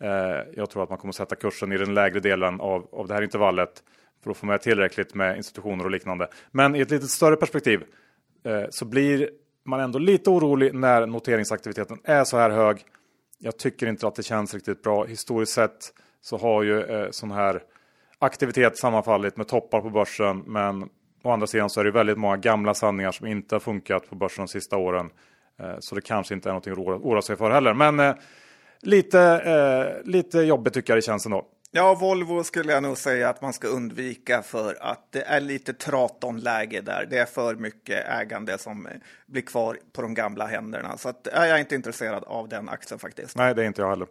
Eh, 0.00 0.08
jag 0.54 0.70
tror 0.70 0.82
att 0.82 0.88
man 0.88 0.98
kommer 0.98 1.12
sätta 1.12 1.36
kursen 1.36 1.72
i 1.72 1.78
den 1.78 1.94
lägre 1.94 2.20
delen 2.20 2.60
av, 2.60 2.88
av 2.92 3.08
det 3.08 3.14
här 3.14 3.22
intervallet 3.22 3.82
för 4.24 4.30
att 4.30 4.36
få 4.36 4.46
med 4.46 4.60
tillräckligt 4.60 5.14
med 5.14 5.36
institutioner 5.36 5.84
och 5.84 5.90
liknande. 5.90 6.28
Men 6.50 6.74
i 6.74 6.80
ett 6.80 6.90
lite 6.90 7.06
större 7.06 7.36
perspektiv 7.36 7.82
eh, 8.44 8.64
så 8.70 8.84
blir 8.84 9.30
man 9.64 9.80
ändå 9.80 9.98
lite 9.98 10.30
orolig 10.30 10.74
när 10.74 11.06
noteringsaktiviteten 11.06 11.98
är 12.04 12.24
så 12.24 12.36
här 12.36 12.50
hög. 12.50 12.84
Jag 13.38 13.58
tycker 13.58 13.86
inte 13.86 14.06
att 14.06 14.14
det 14.14 14.22
känns 14.22 14.54
riktigt 14.54 14.82
bra. 14.82 15.04
Historiskt 15.04 15.52
sett 15.52 15.92
så 16.20 16.36
har 16.36 16.62
ju 16.62 16.82
eh, 16.82 17.10
sån 17.10 17.30
här 17.30 17.62
aktivitet 18.18 18.78
sammanfallit 18.78 19.36
med 19.36 19.48
toppar 19.48 19.80
på 19.80 19.90
börsen. 19.90 20.42
Men 20.46 20.88
å 21.22 21.30
andra 21.30 21.46
sidan 21.46 21.70
så 21.70 21.80
är 21.80 21.84
det 21.84 21.90
väldigt 21.90 22.18
många 22.18 22.36
gamla 22.36 22.74
sanningar 22.74 23.12
som 23.12 23.26
inte 23.26 23.54
har 23.54 23.60
funkat 23.60 24.10
på 24.10 24.14
börsen 24.14 24.44
de 24.44 24.48
sista 24.48 24.76
åren. 24.76 25.10
Eh, 25.60 25.76
så 25.78 25.94
det 25.94 26.00
kanske 26.00 26.34
inte 26.34 26.48
är 26.48 26.50
någonting 26.50 26.72
att 26.72 26.78
oroa 26.78 27.22
sig 27.22 27.36
för 27.36 27.50
heller. 27.50 27.74
Men 27.74 28.00
eh, 28.00 28.14
lite, 28.80 29.20
eh, 29.20 30.08
lite 30.10 30.38
jobbigt 30.38 30.74
tycker 30.74 30.92
jag 30.92 30.98
det 30.98 31.02
känns 31.02 31.26
ändå. 31.26 31.46
Ja, 31.70 31.94
Volvo 31.94 32.44
skulle 32.44 32.72
jag 32.72 32.82
nog 32.82 32.98
säga 32.98 33.28
att 33.28 33.42
man 33.42 33.52
ska 33.52 33.68
undvika 33.68 34.42
för 34.42 34.78
att 34.80 35.12
det 35.12 35.22
är 35.22 35.40
lite 35.40 35.72
tratonläge 35.72 36.80
där. 36.80 37.06
Det 37.10 37.18
är 37.18 37.26
för 37.26 37.54
mycket 37.54 38.06
ägande 38.08 38.58
som 38.58 38.88
blir 39.26 39.42
kvar 39.42 39.78
på 39.92 40.02
de 40.02 40.14
gamla 40.14 40.46
händerna. 40.46 40.96
Så 40.96 41.08
att, 41.08 41.28
jag 41.32 41.48
är 41.48 41.58
inte 41.58 41.74
intresserad 41.74 42.24
av 42.24 42.48
den 42.48 42.68
aktien 42.68 42.98
faktiskt. 42.98 43.36
Nej, 43.36 43.54
det 43.54 43.62
är 43.62 43.66
inte 43.66 43.82
jag 43.82 43.90
heller. 43.90 44.08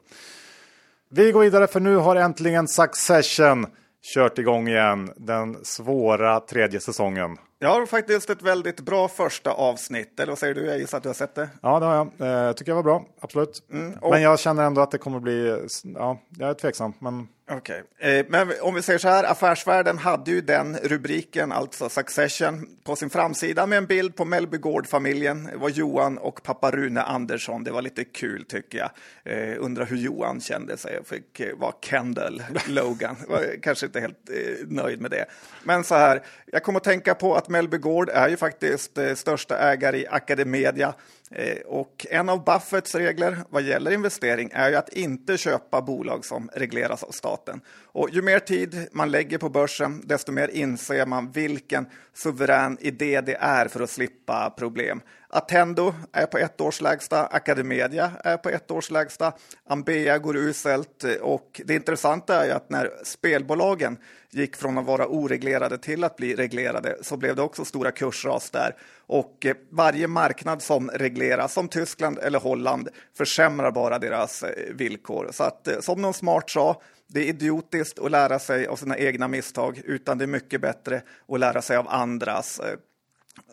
Vi 1.10 1.32
går 1.32 1.41
vidare 1.41 1.67
för 1.67 1.79
nu 1.79 1.96
har 1.96 2.15
äntligen 2.15 2.67
Succession 2.67 3.65
kört 4.13 4.39
igång 4.39 4.67
igen. 4.67 5.13
Den 5.15 5.65
svåra 5.65 6.39
tredje 6.39 6.79
säsongen. 6.79 7.38
Jag 7.60 7.70
har 7.70 7.86
faktiskt 7.86 8.29
ett 8.29 8.41
väldigt 8.41 8.82
bra 8.82 9.08
första 9.08 9.51
avsnitt. 9.51 10.20
Eller 10.20 10.32
vad 10.32 10.39
säger 10.39 10.55
du? 10.55 10.65
Jag 10.65 10.79
gissar 10.79 10.98
att 10.98 11.03
du 11.03 11.10
har 11.10 11.13
sett 11.13 11.36
det. 11.36 11.50
Ja, 11.62 11.79
det 11.79 11.86
har 11.86 11.96
jag. 12.17 12.48
Eh, 12.48 12.53
tycker 12.53 12.72
jag 12.72 12.75
var 12.75 12.84
bra, 12.84 13.05
absolut. 13.22 13.63
Mm, 13.72 13.93
och... 14.01 14.12
Men 14.12 14.22
jag 14.22 14.39
känner 14.39 14.63
ändå 14.63 14.82
att 14.82 14.91
det 14.91 14.98
kommer 14.98 15.20
bli, 15.20 15.67
ja, 15.84 16.20
jag 16.38 16.50
är 16.50 16.53
tveksam. 16.53 16.93
Men 17.00 17.27
Okej, 17.51 17.84
okay. 17.98 18.20
eh, 18.20 18.25
men 18.30 18.51
om 18.62 18.75
vi 18.75 18.82
säger 18.82 19.00
så 19.00 19.08
här, 19.08 19.24
Affärsvärlden 19.24 19.98
hade 19.98 20.32
ju 20.32 20.42
den 20.42 20.77
rubriken, 20.77 21.51
alltså 21.51 21.89
Succession, 21.89 22.68
på 22.84 22.96
sin 22.96 23.10
framsida 23.10 23.66
med 23.66 23.77
en 23.77 23.86
bild 23.86 24.16
på 24.16 24.25
Mellby 24.25 24.58
Gård-familjen. 24.58 25.44
Det 25.46 25.58
var 25.58 25.70
Johan 25.70 26.18
och 26.18 26.44
pappa 26.44 26.72
Rune 26.72 27.01
Andersson. 27.01 27.63
Det 27.63 27.72
var 27.72 27.82
lite 27.82 28.04
kul 28.04 28.46
tycker 28.46 28.77
jag. 28.77 28.89
Eh, 29.24 29.56
undrar 29.60 29.86
hur 29.86 29.98
Johan 29.98 30.42
kände 30.42 30.77
sig 30.77 31.00
fick 31.06 31.39
eh, 31.39 31.58
vara 31.58 31.74
Kendall 31.82 32.44
Logan. 32.68 33.16
Var 33.27 33.62
kanske 33.62 33.86
inte 33.86 34.00
helt 34.00 34.30
nöjd 34.68 35.01
med 35.01 35.12
det. 35.12 35.25
Men 35.63 35.84
så 35.84 35.96
här, 35.96 36.24
jag 36.46 36.63
kommer 36.63 36.77
att 36.77 36.84
tänka 36.84 37.16
på 37.16 37.36
att 37.36 37.50
Mellby 37.50 37.77
är 38.13 38.30
ju 38.30 38.38
faktiskt 38.38 39.00
största 39.16 39.58
ägare 39.58 39.98
i 39.98 40.08
Academedia 40.08 40.94
Eh, 41.31 41.57
och 41.65 42.05
en 42.10 42.29
av 42.29 42.43
Buffetts 42.43 42.96
regler 42.96 43.38
vad 43.50 43.63
gäller 43.63 43.91
investering 43.91 44.50
är 44.53 44.69
ju 44.69 44.75
att 44.75 44.89
inte 44.89 45.38
köpa 45.38 45.81
bolag 45.81 46.25
som 46.25 46.50
regleras 46.53 47.03
av 47.03 47.12
staten. 47.12 47.62
Och 47.98 48.10
ju 48.10 48.22
mer 48.22 48.39
tid 48.39 48.88
man 48.92 49.12
lägger 49.12 49.38
på 49.38 49.50
börsen, 49.50 50.01
desto 50.06 50.32
mer 50.32 50.48
inser 50.48 51.06
man 51.06 51.32
vilken 51.32 51.86
suverän 52.13 52.77
idé 52.82 53.22
det 53.22 53.38
är 53.39 53.68
för 53.68 53.80
att 53.80 53.89
slippa 53.89 54.50
problem. 54.58 55.01
Attendo 55.30 55.94
är 56.12 56.25
på 56.25 56.38
ett 56.38 56.62
års 56.62 56.82
lägsta, 56.82 57.25
Academedia 57.25 58.12
är 58.24 58.38
på 58.38 58.50
ett 58.50 58.72
års 58.72 58.92
lägsta, 58.92 59.34
Ambea 59.70 60.18
går 60.18 60.38
uselt 60.38 61.04
och 61.22 61.62
det 61.66 61.75
intressanta 61.75 62.42
är 62.42 62.46
ju 62.46 62.51
att 62.51 62.70
när 62.70 62.92
spelbolagen 63.04 63.98
gick 64.32 64.56
från 64.56 64.77
att 64.77 64.86
vara 64.86 65.08
oreglerade 65.08 65.77
till 65.77 66.04
att 66.04 66.16
bli 66.16 66.36
reglerade 66.36 66.98
så 67.01 67.18
blev 67.18 67.36
det 67.36 67.42
också 67.42 67.66
stora 67.66 67.92
kursras 67.92 68.50
där. 68.50 68.75
Och 69.06 69.46
eh, 69.46 69.56
varje 69.70 70.08
marknad 70.08 70.62
som 70.62 70.89
regleras, 70.89 71.54
som 71.54 71.68
Tyskland 71.68 72.20
eller 72.20 72.39
Holland, 72.39 72.89
försämrar 73.18 73.72
bara 73.72 74.00
deras 74.00 74.44
eh, 74.44 74.74
villkor. 74.74 75.30
Så 75.32 75.44
att 75.44 75.68
eh, 75.68 75.80
som 75.80 76.01
någon 76.01 76.13
smart 76.13 76.50
sa, 76.50 76.82
det 77.08 77.20
är 77.20 77.26
idiotiskt 77.26 78.00
att 78.00 78.12
lära 78.12 78.40
sig 78.40 78.68
av 78.68 78.76
sina 78.76 78.98
egna 78.98 79.28
misstag, 79.28 79.82
utan 79.86 80.18
det 80.18 80.26
är 80.26 80.28
mycket 80.28 80.62
bättre 80.62 81.02
att 81.28 81.40
lära 81.40 81.62
sig 81.62 81.78
av 81.78 81.88
andras. 81.90 82.62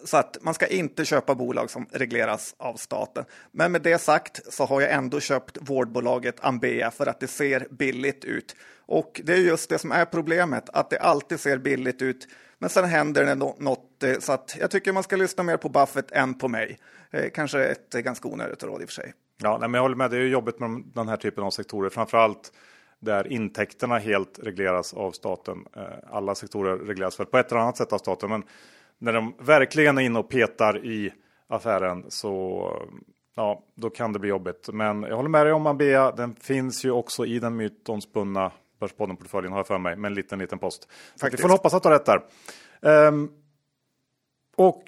Så 0.05 0.17
att 0.17 0.39
man 0.41 0.55
ska 0.55 0.67
inte 0.67 1.05
köpa 1.05 1.35
bolag 1.35 1.71
som 1.71 1.87
regleras 1.93 2.55
av 2.59 2.75
staten. 2.75 3.25
Men 3.53 3.73
med 3.73 3.83
det 3.83 3.99
sagt 3.99 4.53
så 4.53 4.65
har 4.65 4.81
jag 4.81 4.93
ändå 4.93 5.21
köpt 5.21 5.59
vårdbolaget 5.61 6.45
Ambea 6.45 6.91
för 6.91 7.07
att 7.07 7.21
det 7.21 7.27
ser 7.27 7.67
billigt 7.71 8.25
ut. 8.25 8.57
Och 8.87 9.21
det 9.25 9.33
är 9.33 9.37
just 9.37 9.71
det 9.71 9.79
som 9.79 9.93
är 9.93 10.05
problemet, 10.05 10.71
att 10.73 10.91
det 10.91 10.99
alltid 10.99 11.41
ser 11.41 11.59
billigt 11.59 12.03
ut. 12.03 12.29
Men 12.59 12.71
sen 12.71 12.85
händer 12.85 13.25
det 13.25 13.35
något, 13.35 14.03
eh, 14.03 14.19
så 14.19 14.33
att 14.33 14.57
jag 14.61 14.71
tycker 14.71 14.93
man 14.93 15.03
ska 15.03 15.17
lyssna 15.17 15.43
mer 15.43 15.57
på 15.57 15.69
Buffett 15.69 16.13
än 16.13 16.35
på 16.35 16.49
mig. 16.49 16.79
Eh, 17.11 17.31
kanske 17.35 17.65
ett 17.65 17.95
eh, 17.95 18.01
ganska 18.01 18.29
onödigt 18.29 18.63
råd 18.63 18.83
i 18.83 18.85
och 18.85 18.89
för 18.89 18.95
sig. 18.95 19.13
Ja, 19.43 19.59
men 19.59 19.75
jag 19.75 19.83
håller 19.83 19.97
med. 19.97 20.11
Det 20.11 20.17
är 20.17 20.21
jobbigt 20.21 20.61
med 20.61 20.83
den 20.95 21.09
här 21.09 21.17
typen 21.17 21.45
av 21.45 21.51
sektorer, 21.51 21.91
framför 21.91 22.19
allt 22.19 22.53
där 23.05 23.33
intäkterna 23.33 23.99
helt 23.99 24.39
regleras 24.43 24.95
av 24.95 25.11
staten. 25.11 25.67
Eh, 25.77 25.83
alla 26.11 26.35
sektorer 26.35 26.77
regleras 26.77 27.21
väl 27.21 27.27
på 27.27 27.39
ett 27.39 27.53
eller 27.53 27.61
annat 27.61 27.77
sätt 27.77 27.93
av 27.93 27.99
staten, 27.99 28.31
men 28.31 28.43
när 28.99 29.13
de 29.13 29.35
verkligen 29.39 29.99
är 29.99 30.03
inne 30.03 30.19
och 30.19 30.29
petar 30.29 30.85
i 30.85 31.13
affären 31.49 32.05
så 32.09 32.71
ja, 33.35 33.63
då 33.75 33.91
kan 33.91 34.13
det 34.13 34.19
bli 34.19 34.29
jobbigt. 34.29 34.69
Men 34.73 35.03
jag 35.03 35.17
håller 35.17 35.29
med 35.29 35.47
dig 35.47 35.53
om 35.53 35.67
Ambea. 35.67 36.13
Den 36.13 36.35
finns 36.35 36.85
ju 36.85 36.91
också 36.91 37.27
i 37.27 37.39
den 37.39 37.57
mytomspunna 37.57 38.53
Börspodden-portföljen 38.81 39.53
har 39.53 39.59
jag 39.59 39.67
för 39.67 39.79
mig 39.79 39.97
med 39.97 40.09
en 40.09 40.15
liten, 40.15 40.39
liten 40.39 40.59
post. 40.59 40.89
Faktiskt. 41.21 41.41
Vi 41.41 41.43
får 41.43 41.49
hoppas 41.49 41.75
att 41.75 41.83
du 41.83 41.89
har 41.89 41.99
rätt 41.99 42.07
där. 42.07 43.09
Um, 43.09 43.31
och 44.57 44.83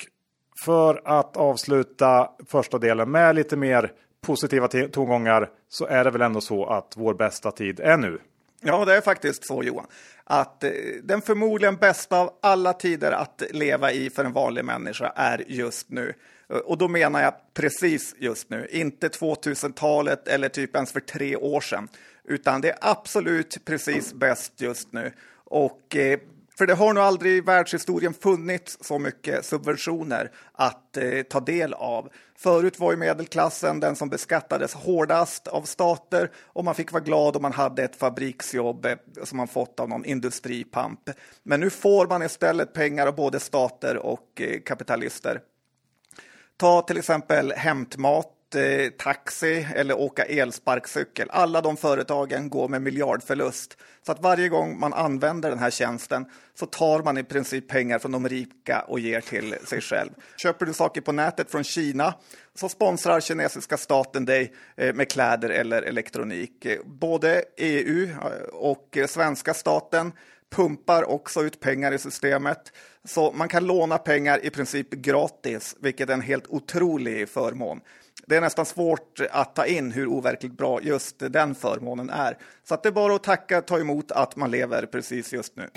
för 0.65 1.03
att 1.05 1.37
avsluta 1.37 2.31
första 2.47 2.79
delen 2.79 3.11
med 3.11 3.35
lite 3.35 3.57
mer 3.57 3.93
positiva 4.21 4.69
tongångar 4.69 5.51
så 5.69 5.87
är 5.87 6.05
det 6.05 6.11
väl 6.11 6.23
ändå 6.23 6.41
så 6.41 6.67
att 6.67 6.93
vår 6.97 7.15
bästa 7.15 7.51
tid 7.51 7.81
är 7.81 7.97
nu. 7.97 8.19
Ja, 8.61 8.85
det 8.85 8.97
är 8.97 9.01
faktiskt 9.01 9.47
så 9.47 9.63
Johan. 9.63 9.87
Att 10.25 10.65
eh, 10.65 10.71
den 11.03 11.23
förmodligen 11.23 11.77
bästa 11.77 12.21
av 12.21 12.31
alla 12.43 12.73
tider 12.73 13.13
att 13.13 13.43
leva 13.51 13.93
i 13.93 14.11
för 14.11 14.25
en 14.25 14.33
vanlig 14.33 14.65
människa 14.65 15.13
är 15.17 15.45
just 15.49 15.91
nu. 15.91 16.15
Eh, 16.51 16.57
och 16.57 16.79
då 16.79 16.89
menar 16.89 17.23
jag 17.23 17.35
precis 17.55 18.15
just 18.19 18.51
nu, 18.51 18.69
inte 18.71 19.09
2000-talet 19.09 20.29
eller 20.29 20.49
typ 20.49 20.75
ens 20.75 20.93
för 20.93 21.01
tre 21.01 21.37
år 21.37 21.61
sedan. 21.61 21.89
Utan 22.25 22.61
det 22.61 22.71
är 22.71 22.79
absolut 22.81 23.65
precis 23.65 24.15
bäst 24.15 24.53
just 24.61 24.93
nu. 24.93 25.13
Och 25.45 25.97
eh, 25.97 26.19
för 26.59 26.67
det 26.67 26.75
har 26.75 26.95
nog 26.95 27.05
aldrig 27.05 27.33
i 27.33 27.41
världshistorien 27.41 28.15
funnits 28.15 28.79
så 28.81 28.99
mycket 28.99 29.45
subventioner 29.45 30.31
att 30.53 30.97
eh, 30.97 31.23
ta 31.23 31.41
del 31.41 31.75
av. 31.75 32.09
Förut 32.39 32.79
var 32.79 32.91
ju 32.91 32.97
medelklassen 32.97 33.81
den 33.81 33.97
som 33.97 34.09
beskattades 34.09 34.75
hårdast 34.75 35.49
av 35.49 35.63
stater 35.63 36.31
och 36.37 36.65
man 36.65 36.75
fick 36.75 36.93
vara 36.93 37.03
glad 37.03 37.37
om 37.37 37.43
man 37.43 37.53
hade 37.53 37.85
ett 37.85 37.97
fabriksjobb 37.97 38.87
eh, 38.87 38.97
som 39.25 39.37
man 39.37 39.49
fått 39.49 39.81
av 39.81 39.89
någon 39.89 40.05
industripamp. 40.05 41.11
Men 41.43 41.61
nu 41.61 41.71
får 41.71 42.07
man 42.07 42.23
istället 42.23 42.73
pengar 42.73 43.07
av 43.07 43.15
både 43.15 43.41
stater 43.41 43.97
och 43.97 44.41
eh, 44.41 44.61
kapitalister. 44.61 45.41
Ta 46.57 46.83
till 46.83 46.99
exempel 46.99 47.53
hämtmat 47.53 48.36
Eh, 48.55 48.91
taxi 48.91 49.67
eller 49.75 49.99
åka 49.99 50.25
elsparkcykel. 50.25 51.29
Alla 51.31 51.61
de 51.61 51.76
företagen 51.76 52.49
går 52.49 52.69
med 52.69 52.83
miljardförlust. 52.83 53.76
Så 54.07 54.12
att 54.12 54.23
varje 54.23 54.49
gång 54.49 54.79
man 54.79 54.93
använder 54.93 55.50
den 55.50 55.59
här 55.59 55.71
tjänsten 55.71 56.26
så 56.55 56.67
tar 56.67 57.03
man 57.03 57.19
i 57.19 57.25
princip 57.25 57.69
pengar 57.69 57.99
från 57.99 58.12
de 58.12 58.29
rika 58.29 58.81
och 58.81 59.00
ger 59.00 59.21
till 59.21 59.55
sig 59.65 59.81
själv. 59.81 60.11
Köper 60.37 60.67
du 60.67 60.73
saker 60.73 61.00
på 61.00 61.12
nätet 61.12 61.50
från 61.50 61.65
Kina 61.65 62.15
så 62.55 62.69
sponsrar 62.69 63.21
kinesiska 63.21 63.76
staten 63.76 64.25
dig 64.25 64.55
eh, 64.76 64.95
med 64.95 65.11
kläder 65.11 65.49
eller 65.49 65.83
elektronik. 65.83 66.67
Både 66.85 67.45
EU 67.57 68.05
eh, 68.11 68.19
och 68.53 68.99
svenska 69.09 69.55
staten 69.55 70.12
pumpar 70.50 71.11
också 71.11 71.43
ut 71.43 71.61
pengar 71.61 71.93
i 71.93 71.99
systemet. 71.99 72.73
Så 73.05 73.33
man 73.33 73.49
kan 73.49 73.67
låna 73.67 73.99
pengar 73.99 74.45
i 74.45 74.50
princip 74.50 74.91
gratis, 74.91 75.76
vilket 75.81 76.09
är 76.09 76.15
en 76.15 76.21
helt 76.21 76.47
otrolig 76.47 77.29
förmån 77.29 77.81
det 78.27 78.37
är 78.37 78.41
nästan 78.41 78.67
svårt 78.67 79.21
att 79.31 79.55
ta 79.55 79.67
in 79.67 79.93
hur 79.93 80.07
overkligt 80.07 80.57
bra 80.57 80.83
just 80.83 81.17
den 81.19 81.55
förmånen 81.55 82.11
är. 82.11 82.39
Så 82.69 82.75
att 82.75 82.83
det 82.83 82.89
är 82.89 82.93
bara 82.93 83.15
att 83.15 83.23
tacka 83.23 83.61
ta 83.61 83.79
emot 83.79 84.13
att 84.13 84.37
man 84.37 84.51
lever 84.51 84.87
precis 84.87 85.33
just 85.33 85.57
nu. 85.57 85.69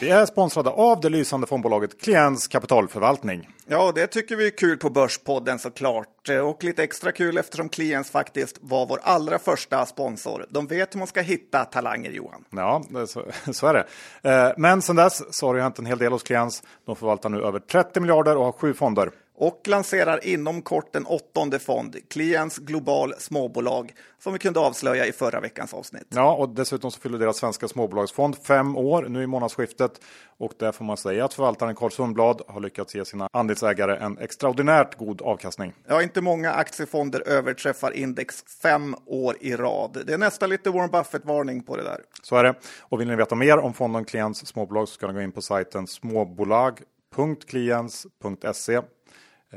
Vi 0.00 0.10
är 0.10 0.26
sponsrade 0.26 0.70
av 0.70 1.00
det 1.00 1.08
lysande 1.08 1.46
fondbolaget 1.46 2.00
Klients 2.00 2.48
kapitalförvaltning. 2.48 3.48
Ja, 3.66 3.92
det 3.94 4.06
tycker 4.06 4.36
vi 4.36 4.46
är 4.46 4.50
kul 4.50 4.78
på 4.78 4.90
Börspodden 4.90 5.58
såklart. 5.58 6.28
Och 6.42 6.64
lite 6.64 6.82
extra 6.82 7.12
kul 7.12 7.38
eftersom 7.38 7.68
Klients 7.68 8.10
faktiskt 8.10 8.58
var 8.60 8.86
vår 8.86 9.00
allra 9.02 9.38
första 9.38 9.86
sponsor. 9.86 10.46
De 10.50 10.66
vet 10.66 10.94
hur 10.94 10.98
man 10.98 11.06
ska 11.06 11.20
hitta 11.20 11.64
talanger, 11.64 12.10
Johan. 12.10 12.44
Ja, 12.50 12.82
så, 13.06 13.24
så 13.52 13.66
är 13.66 13.74
det. 13.74 13.86
Eh, 14.30 14.52
men 14.56 14.82
sedan 14.82 14.96
dess 14.96 15.22
så 15.36 15.46
har 15.46 15.54
det 15.54 15.62
hänt 15.62 15.78
en 15.78 15.86
hel 15.86 15.98
del 15.98 16.12
hos 16.12 16.22
Klients. 16.22 16.62
De 16.86 16.96
förvaltar 16.96 17.28
nu 17.28 17.42
över 17.42 17.58
30 17.58 18.00
miljarder 18.00 18.36
och 18.36 18.44
har 18.44 18.52
sju 18.52 18.74
fonder 18.74 19.10
och 19.38 19.68
lanserar 19.68 20.26
inom 20.26 20.62
kort 20.62 20.96
en 20.96 21.06
åttonde 21.06 21.58
fond, 21.58 21.96
Klients 22.10 22.58
Global 22.58 23.14
Småbolag, 23.18 23.92
som 24.18 24.32
vi 24.32 24.38
kunde 24.38 24.60
avslöja 24.60 25.06
i 25.06 25.12
förra 25.12 25.40
veckans 25.40 25.74
avsnitt. 25.74 26.06
Ja, 26.08 26.34
och 26.34 26.48
dessutom 26.48 26.90
så 26.90 27.00
fyller 27.00 27.18
deras 27.18 27.36
svenska 27.36 27.68
småbolagsfond 27.68 28.36
fem 28.36 28.76
år 28.76 29.06
nu 29.08 29.22
i 29.22 29.26
månadsskiftet. 29.26 30.00
Och 30.38 30.52
där 30.58 30.72
får 30.72 30.84
man 30.84 30.96
säga 30.96 31.24
att 31.24 31.34
förvaltaren 31.34 31.74
Carl 31.74 31.90
Sundblad 31.90 32.42
har 32.48 32.60
lyckats 32.60 32.94
ge 32.94 33.04
sina 33.04 33.28
andelsägare 33.32 33.96
en 33.96 34.18
extraordinärt 34.18 34.98
god 34.98 35.22
avkastning. 35.22 35.72
Ja, 35.88 36.02
inte 36.02 36.20
många 36.20 36.52
aktiefonder 36.52 37.28
överträffar 37.28 37.90
index 37.90 38.44
fem 38.62 38.94
år 39.06 39.36
i 39.40 39.56
rad. 39.56 40.02
Det 40.06 40.12
är 40.12 40.18
nästan 40.18 40.50
lite 40.50 40.70
Warren 40.70 40.90
Buffett-varning 40.90 41.62
på 41.62 41.76
det 41.76 41.82
där. 41.82 42.00
Så 42.22 42.36
är 42.36 42.44
det. 42.44 42.54
Och 42.80 43.00
vill 43.00 43.08
ni 43.08 43.16
veta 43.16 43.34
mer 43.34 43.58
om 43.58 43.74
fonden 43.74 44.04
Klients 44.04 44.46
småbolag 44.46 44.88
så 44.88 44.94
ska 44.94 45.06
ni 45.06 45.12
gå 45.12 45.20
in 45.20 45.32
på 45.32 45.42
sajten 45.42 45.86
småbolag.klients.se 45.86 48.76
Eh, 48.76 48.82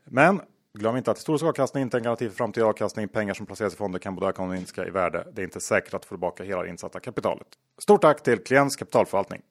Men 0.06 0.42
glöm 0.74 0.98
inte 0.98 1.12
att 1.12 1.18
historisk 1.18 1.46
avkastning 1.46 1.84
inte 1.84 1.98
är 1.98 2.00
en 2.00 2.04
garanti 2.04 2.30
för 2.30 2.36
framtida 2.36 2.66
avkastning. 2.66 3.08
Pengar 3.08 3.34
som 3.34 3.46
placeras 3.46 3.74
i 3.74 3.78
fonder 3.78 4.00
kan 4.00 4.16
både 4.16 4.28
öka 4.28 4.42
och 4.42 4.48
minska 4.48 4.88
i 4.88 4.90
värde. 4.90 5.28
Det 5.34 5.42
är 5.42 5.44
inte 5.44 5.60
säkert 5.60 5.94
att 5.94 6.06
få 6.06 6.10
tillbaka 6.10 6.44
hela 6.44 6.64
det 6.64 6.70
insatta 6.70 7.00
kapitalet. 7.00 7.48
Stort 7.78 8.02
tack 8.02 8.24
till 8.24 8.44
Kliens 8.44 8.76
kapitalförvaltning. 8.76 9.42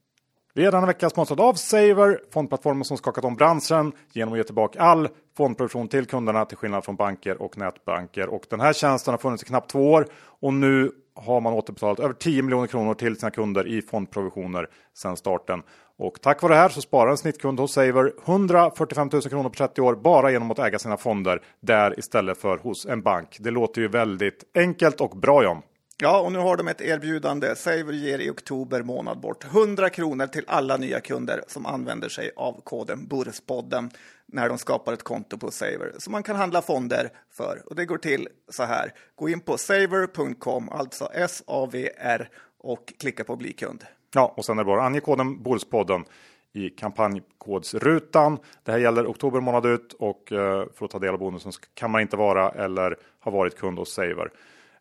Vi 0.57 0.65
är 0.65 0.73
denna 0.73 0.87
vecka 0.87 1.11
sponsrade 1.11 1.43
av 1.43 1.55
Saver, 1.55 2.21
fondplattformen 2.33 2.85
som 2.85 2.97
skakat 2.97 3.25
om 3.25 3.37
branschen 3.37 3.93
genom 4.13 4.35
att 4.35 4.39
ge 4.39 4.45
tillbaka 4.45 4.81
all 4.81 5.09
fondproduktion 5.37 5.89
till 5.89 6.07
kunderna 6.07 6.45
till 6.45 6.57
skillnad 6.57 6.85
från 6.85 6.97
banker 6.97 7.43
och 7.43 7.59
nätbanker. 7.59 8.29
Och 8.29 8.43
den 8.51 8.61
här 8.61 8.73
tjänsten 8.73 9.13
har 9.13 9.19
funnits 9.19 9.43
i 9.43 9.47
knappt 9.47 9.71
två 9.71 9.93
år 9.93 10.07
och 10.41 10.55
nu 10.55 10.91
har 11.15 11.41
man 11.41 11.53
återbetalat 11.53 12.01
över 12.01 12.15
10 12.15 12.43
miljoner 12.43 12.67
kronor 12.67 12.95
till 12.95 13.17
sina 13.17 13.31
kunder 13.31 13.67
i 13.67 13.83
fondprovisioner 13.83 14.69
sedan 14.97 15.17
starten. 15.17 15.63
Och 15.99 16.21
tack 16.23 16.43
vare 16.43 16.53
det 16.53 16.59
här 16.59 16.69
så 16.69 16.81
sparar 16.81 17.11
en 17.11 17.17
snittkund 17.17 17.61
hos 17.61 17.73
Saver 17.73 18.13
145 18.25 19.09
000 19.13 19.23
kronor 19.23 19.49
på 19.49 19.55
30 19.55 19.81
år 19.81 19.95
bara 19.95 20.31
genom 20.31 20.51
att 20.51 20.59
äga 20.59 20.79
sina 20.79 20.97
fonder 20.97 21.43
där 21.61 21.99
istället 21.99 22.39
för 22.39 22.59
hos 22.59 22.87
en 22.87 23.03
bank. 23.03 23.37
Det 23.41 23.51
låter 23.51 23.81
ju 23.81 23.89
väldigt 23.89 24.45
enkelt 24.55 25.01
och 25.01 25.17
bra 25.17 25.45
John. 25.45 25.63
Ja, 25.99 26.21
och 26.21 26.33
nu 26.33 26.39
har 26.39 26.57
de 26.57 26.69
ett 26.69 26.81
erbjudande. 26.81 27.57
Saver 27.57 27.93
ger 27.93 28.19
i 28.19 28.31
oktober 28.31 28.83
månad 28.83 29.21
bort 29.21 29.45
100 29.45 29.91
kronor 29.91 30.27
till 30.27 30.45
alla 30.47 30.77
nya 30.77 31.01
kunder 31.01 31.45
som 31.47 31.67
använder 31.67 32.09
sig 32.09 32.31
av 32.37 32.61
koden 32.65 33.07
Burspodden 33.07 33.91
när 34.27 34.49
de 34.49 34.59
skapar 34.59 34.93
ett 34.93 35.03
konto 35.03 35.39
på 35.39 35.51
Saver 35.51 35.93
som 35.99 36.13
man 36.13 36.23
kan 36.23 36.37
handla 36.37 36.63
fonder 36.63 37.11
för. 37.31 37.63
Och 37.67 37.75
det 37.75 37.85
går 37.85 37.99
till 37.99 38.29
så 38.49 38.63
här. 38.63 38.93
Gå 39.15 39.29
in 39.29 39.41
på 39.41 39.59
saver.com, 39.59 40.69
alltså 40.69 41.09
S-A-V-R 41.13 42.29
och 42.59 42.93
klicka 42.99 43.25
på 43.25 43.37
bli 43.37 43.53
kund. 43.53 43.85
Ja, 44.15 44.35
och 44.37 44.45
sen 44.45 44.59
är 44.59 44.63
det 44.65 44.67
bara 44.67 44.81
att 44.81 44.87
ange 44.87 45.01
koden 45.01 45.43
Burspodden 45.43 46.05
i 46.53 46.71
kampanjkodsrutan. 46.71 48.39
Det 48.63 48.73
här 48.73 48.79
gäller 48.79 49.07
oktober 49.07 49.41
månad 49.41 49.67
ut 49.67 49.93
och 49.93 50.33
eh, 50.33 50.67
för 50.75 50.85
att 50.85 50.91
ta 50.91 50.99
del 50.99 51.15
av 51.15 51.19
bonusen 51.19 51.53
kan 51.75 51.91
man 51.91 52.01
inte 52.01 52.17
vara 52.17 52.51
eller 52.51 52.97
ha 53.21 53.31
varit 53.31 53.59
kund 53.59 53.79
hos 53.79 53.93
Saver. 53.93 54.31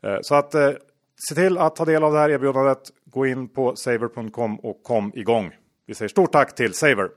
Eh, 0.01 0.17
så 0.22 0.36
att 0.36 0.55
eh, 0.55 0.72
Se 1.30 1.36
till 1.36 1.58
att 1.58 1.75
ta 1.75 1.86
del 1.86 2.03
av 2.03 2.13
det 2.13 2.20
här 2.20 2.30
erbjudandet. 2.30 2.80
Gå 3.06 3.25
in 3.25 3.48
på 3.48 3.75
saver.com 3.75 4.60
och 4.60 4.84
kom 4.84 5.12
igång. 5.15 5.51
Vi 5.88 5.96
säger 5.96 6.10
stort 6.10 6.32
tack 6.32 6.56
till 6.56 6.74
Saver. 6.74 7.10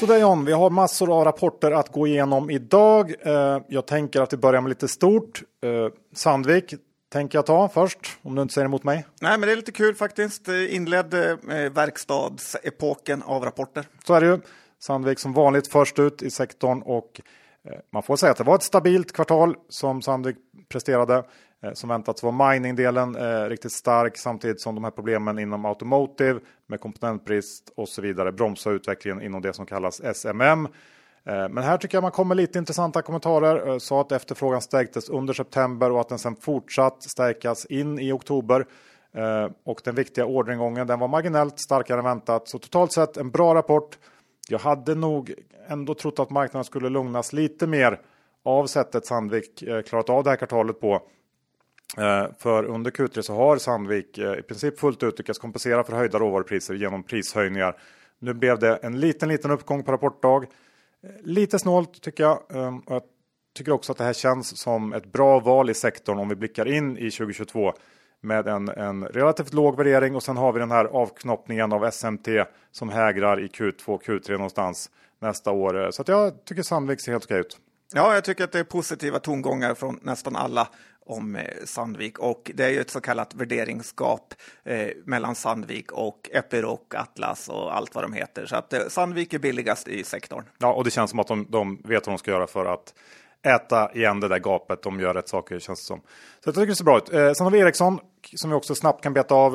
Så 0.00 0.06
där 0.06 0.18
John, 0.18 0.44
vi 0.44 0.52
har 0.52 0.70
massor 0.70 1.18
av 1.18 1.24
rapporter 1.24 1.70
att 1.70 1.92
gå 1.92 2.06
igenom 2.06 2.50
idag. 2.50 3.14
Eh, 3.20 3.60
jag 3.68 3.86
tänker 3.86 4.20
att 4.20 4.32
vi 4.32 4.36
börjar 4.36 4.60
med 4.60 4.68
lite 4.68 4.88
stort. 4.88 5.42
Eh, 5.64 5.70
Sandvik 6.14 6.74
tänker 7.12 7.38
jag 7.38 7.46
ta 7.46 7.68
först, 7.68 8.18
om 8.22 8.34
du 8.34 8.42
inte 8.42 8.54
säger 8.54 8.64
emot 8.64 8.84
mig. 8.84 9.06
Nej, 9.20 9.38
men 9.38 9.46
det 9.46 9.52
är 9.52 9.56
lite 9.56 9.72
kul 9.72 9.94
faktiskt. 9.94 10.48
Inledde 10.48 11.30
eh, 11.30 11.72
verkstadsepoken 11.72 13.22
av 13.22 13.44
rapporter. 13.44 13.86
Så 14.06 14.14
är 14.14 14.20
det 14.20 14.26
ju. 14.26 14.40
Sandvik 14.78 15.18
som 15.18 15.32
vanligt 15.32 15.68
först 15.68 15.98
ut 15.98 16.22
i 16.22 16.30
sektorn 16.30 16.82
och 16.82 17.20
Eh, 17.64 17.78
man 17.92 18.02
får 18.02 18.16
säga 18.16 18.32
att 18.32 18.38
det 18.38 18.44
var 18.44 18.54
ett 18.54 18.62
stabilt 18.62 19.12
kvartal 19.12 19.56
som 19.68 20.02
Sandvik 20.02 20.36
presterade. 20.68 21.24
Eh, 21.62 21.72
som 21.72 21.88
väntat 21.88 22.18
så 22.18 22.30
var 22.30 22.52
mining-delen 22.52 23.16
eh, 23.16 23.48
riktigt 23.48 23.72
stark 23.72 24.16
samtidigt 24.16 24.60
som 24.60 24.74
de 24.74 24.84
här 24.84 24.90
problemen 24.90 25.38
inom 25.38 25.64
automotive 25.64 26.40
med 26.66 26.80
komponentbrist 26.80 27.72
och 27.76 27.88
så 27.88 28.02
vidare 28.02 28.32
bromsar 28.32 28.70
utvecklingen 28.70 29.22
inom 29.22 29.42
det 29.42 29.52
som 29.52 29.66
kallas 29.66 30.00
SMM. 30.00 30.68
Eh, 31.26 31.48
men 31.48 31.58
här 31.58 31.78
tycker 31.78 31.96
jag 31.96 32.02
man 32.02 32.10
kommer 32.10 32.34
lite 32.34 32.58
intressanta 32.58 33.02
kommentarer. 33.02 33.68
Eh, 33.68 33.78
sa 33.78 34.00
att 34.00 34.12
efterfrågan 34.12 34.60
stärktes 34.60 35.08
under 35.08 35.34
september 35.34 35.90
och 35.90 36.00
att 36.00 36.08
den 36.08 36.18
sen 36.18 36.36
fortsatt 36.36 37.02
stärkas 37.02 37.66
in 37.66 37.98
i 37.98 38.12
oktober. 38.12 38.66
Eh, 39.14 39.50
och 39.64 39.80
den 39.84 39.94
viktiga 39.94 40.26
orderingången 40.26 40.86
den 40.86 40.98
var 40.98 41.08
marginellt 41.08 41.60
starkare 41.60 41.98
än 41.98 42.04
väntat. 42.04 42.48
Så 42.48 42.58
totalt 42.58 42.92
sett 42.92 43.16
en 43.16 43.30
bra 43.30 43.54
rapport. 43.54 43.98
Jag 44.48 44.58
hade 44.58 44.94
nog 44.94 45.34
ändå 45.68 45.94
trott 45.94 46.18
att 46.18 46.30
marknaden 46.30 46.64
skulle 46.64 46.88
lugnas 46.88 47.32
lite 47.32 47.66
mer 47.66 48.00
av 48.44 48.66
sättet 48.66 49.06
Sandvik 49.06 49.62
eh, 49.62 49.82
klarat 49.82 50.10
av 50.10 50.24
det 50.24 50.30
här 50.30 50.36
kvartalet 50.36 50.80
på. 50.80 51.02
Eh, 51.98 52.26
för 52.38 52.64
under 52.64 52.90
Q3 52.90 53.22
så 53.22 53.34
har 53.34 53.56
Sandvik 53.56 54.18
eh, 54.18 54.38
i 54.38 54.42
princip 54.42 54.78
fullt 54.78 55.02
ut 55.02 55.18
lyckats 55.18 55.38
kompensera 55.38 55.84
för 55.84 55.92
höjda 55.92 56.18
råvarupriser 56.18 56.74
genom 56.74 57.02
prishöjningar. 57.02 57.76
Nu 58.18 58.34
blev 58.34 58.58
det 58.58 58.76
en 58.76 59.00
liten, 59.00 59.28
liten 59.28 59.50
uppgång 59.50 59.82
på 59.82 59.92
rapportdag. 59.92 60.46
Lite 61.20 61.58
snålt 61.58 62.02
tycker 62.02 62.24
jag. 62.24 62.42
Ehm, 62.54 62.82
jag 62.86 63.02
tycker 63.56 63.72
också 63.72 63.92
att 63.92 63.98
det 63.98 64.04
här 64.04 64.12
känns 64.12 64.56
som 64.56 64.92
ett 64.92 65.12
bra 65.12 65.40
val 65.40 65.70
i 65.70 65.74
sektorn 65.74 66.18
om 66.18 66.28
vi 66.28 66.34
blickar 66.34 66.68
in 66.68 66.98
i 66.98 67.10
2022 67.10 67.72
med 68.24 68.48
en, 68.48 68.68
en 68.68 69.04
relativt 69.04 69.52
låg 69.52 69.76
värdering 69.76 70.16
och 70.16 70.22
sen 70.22 70.36
har 70.36 70.52
vi 70.52 70.60
den 70.60 70.70
här 70.70 70.84
avknoppningen 70.84 71.72
av 71.72 71.90
SMT 71.90 72.28
som 72.72 72.88
hägrar 72.88 73.40
i 73.40 73.46
Q2, 73.46 74.00
Q3 74.02 74.32
någonstans 74.32 74.90
nästa 75.20 75.50
år. 75.50 75.90
Så 75.90 76.04
jag 76.06 76.44
tycker 76.44 76.62
Sandvik 76.62 77.00
ser 77.00 77.12
helt 77.12 77.24
okej 77.24 77.40
ut. 77.40 77.58
Ja, 77.94 78.14
jag 78.14 78.24
tycker 78.24 78.44
att 78.44 78.52
det 78.52 78.58
är 78.58 78.64
positiva 78.64 79.18
tongångar 79.18 79.74
från 79.74 79.98
nästan 80.02 80.36
alla 80.36 80.68
om 81.06 81.36
eh, 81.36 81.42
Sandvik 81.64 82.18
och 82.18 82.50
det 82.54 82.64
är 82.64 82.68
ju 82.68 82.80
ett 82.80 82.90
så 82.90 83.00
kallat 83.00 83.34
värderingsgap 83.34 84.34
eh, 84.64 84.88
mellan 85.04 85.34
Sandvik 85.34 85.92
och 85.92 86.30
Epiroc, 86.32 86.80
Atlas 86.94 87.48
och 87.48 87.76
allt 87.76 87.94
vad 87.94 88.04
de 88.04 88.12
heter. 88.12 88.46
Så 88.46 88.56
att 88.56 88.72
eh, 88.72 88.80
Sandvik 88.88 89.34
är 89.34 89.38
billigast 89.38 89.88
i 89.88 90.04
sektorn. 90.04 90.44
Ja, 90.58 90.72
och 90.72 90.84
det 90.84 90.90
känns 90.90 91.10
som 91.10 91.18
att 91.18 91.26
de, 91.26 91.46
de 91.50 91.76
vet 91.76 92.06
vad 92.06 92.14
de 92.14 92.18
ska 92.18 92.30
göra 92.30 92.46
för 92.46 92.66
att 92.66 92.94
äta 93.44 93.92
igen 93.92 94.20
det 94.20 94.28
där 94.28 94.38
gapet. 94.38 94.82
De 94.82 95.00
gör 95.00 95.14
rätt 95.14 95.28
saker 95.28 95.58
känns 95.58 95.80
det 95.80 95.86
som. 95.86 96.00
Så 96.00 96.48
jag 96.48 96.54
tycker 96.54 96.66
det 96.66 96.76
ser 96.76 96.84
bra 96.84 96.98
ut. 96.98 97.12
Eh, 97.12 97.32
sen 97.32 97.44
har 97.44 97.50
vi 97.50 97.58
Ericsson 97.58 97.98
som 98.36 98.50
vi 98.50 98.56
också 98.56 98.74
snabbt 98.74 99.02
kan 99.02 99.12
beta 99.12 99.34
av. 99.34 99.54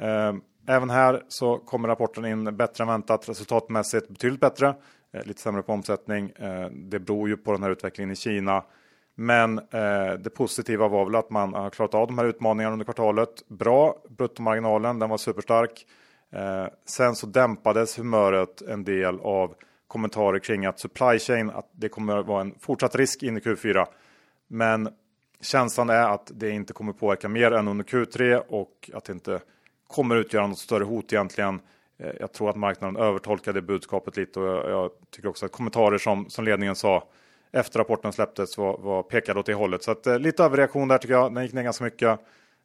Eh, 0.00 0.32
även 0.68 0.90
här 0.90 1.22
så 1.28 1.58
kommer 1.58 1.88
rapporten 1.88 2.24
in 2.24 2.56
bättre 2.56 2.84
än 2.84 2.88
väntat. 2.88 3.28
Resultatmässigt 3.28 4.08
betydligt 4.08 4.40
bättre. 4.40 4.74
Eh, 5.14 5.24
lite 5.24 5.40
sämre 5.40 5.62
på 5.62 5.72
omsättning. 5.72 6.30
Eh, 6.30 6.66
det 6.70 6.98
beror 6.98 7.28
ju 7.28 7.36
på 7.36 7.52
den 7.52 7.62
här 7.62 7.70
utvecklingen 7.70 8.10
i 8.10 8.16
Kina. 8.16 8.64
Men 9.14 9.58
eh, 9.58 10.12
det 10.18 10.30
positiva 10.34 10.88
var 10.88 11.04
väl 11.04 11.14
att 11.14 11.30
man 11.30 11.54
har 11.54 11.70
klarat 11.70 11.94
av 11.94 12.06
de 12.06 12.18
här 12.18 12.24
utmaningarna 12.24 12.72
under 12.72 12.84
kvartalet. 12.84 13.48
Bra, 13.48 13.94
bruttomarginalen, 14.08 14.98
den 14.98 15.10
var 15.10 15.16
superstark. 15.16 15.86
Eh, 16.32 16.66
sen 16.86 17.14
så 17.14 17.26
dämpades 17.26 17.98
humöret 17.98 18.62
en 18.62 18.84
del 18.84 19.20
av 19.20 19.54
kommentarer 19.88 20.38
kring 20.38 20.66
att 20.66 20.80
supply 20.80 21.18
chain, 21.18 21.50
att 21.50 21.70
det 21.72 21.88
kommer 21.88 22.16
att 22.16 22.26
vara 22.26 22.40
en 22.40 22.54
fortsatt 22.60 22.94
risk 22.94 23.22
in 23.22 23.36
i 23.36 23.40
Q4. 23.40 23.86
Men 24.48 24.88
känslan 25.40 25.90
är 25.90 26.08
att 26.08 26.30
det 26.34 26.50
inte 26.50 26.72
kommer 26.72 26.92
påverka 26.92 27.28
mer 27.28 27.52
än 27.52 27.68
under 27.68 27.84
Q3 27.84 28.42
och 28.48 28.90
att 28.94 29.04
det 29.04 29.12
inte 29.12 29.40
kommer 29.86 30.16
utgöra 30.16 30.46
något 30.46 30.58
större 30.58 30.84
hot 30.84 31.12
egentligen. 31.12 31.60
Eh, 31.98 32.12
jag 32.20 32.32
tror 32.32 32.50
att 32.50 32.56
marknaden 32.56 32.96
övertolkade 32.96 33.62
budskapet 33.62 34.16
lite 34.16 34.40
och 34.40 34.46
jag, 34.46 34.70
jag 34.70 34.90
tycker 35.10 35.28
också 35.28 35.46
att 35.46 35.52
kommentarer 35.52 35.98
som, 35.98 36.30
som 36.30 36.44
ledningen 36.44 36.74
sa 36.74 37.08
efter 37.52 37.78
rapporten 37.78 38.12
släpptes 38.12 38.58
var, 38.58 38.78
var 38.78 39.02
pekade 39.02 39.40
åt 39.40 39.46
det 39.46 39.54
hållet. 39.54 39.82
Så 39.82 39.90
att, 39.90 40.06
eh, 40.06 40.18
lite 40.18 40.44
överreaktion 40.44 40.88
där 40.88 40.98
tycker 40.98 41.14
jag. 41.14 41.34
Den 41.34 41.42
gick 41.42 41.52
ner 41.52 41.62
ganska 41.62 41.84
mycket. 41.84 42.20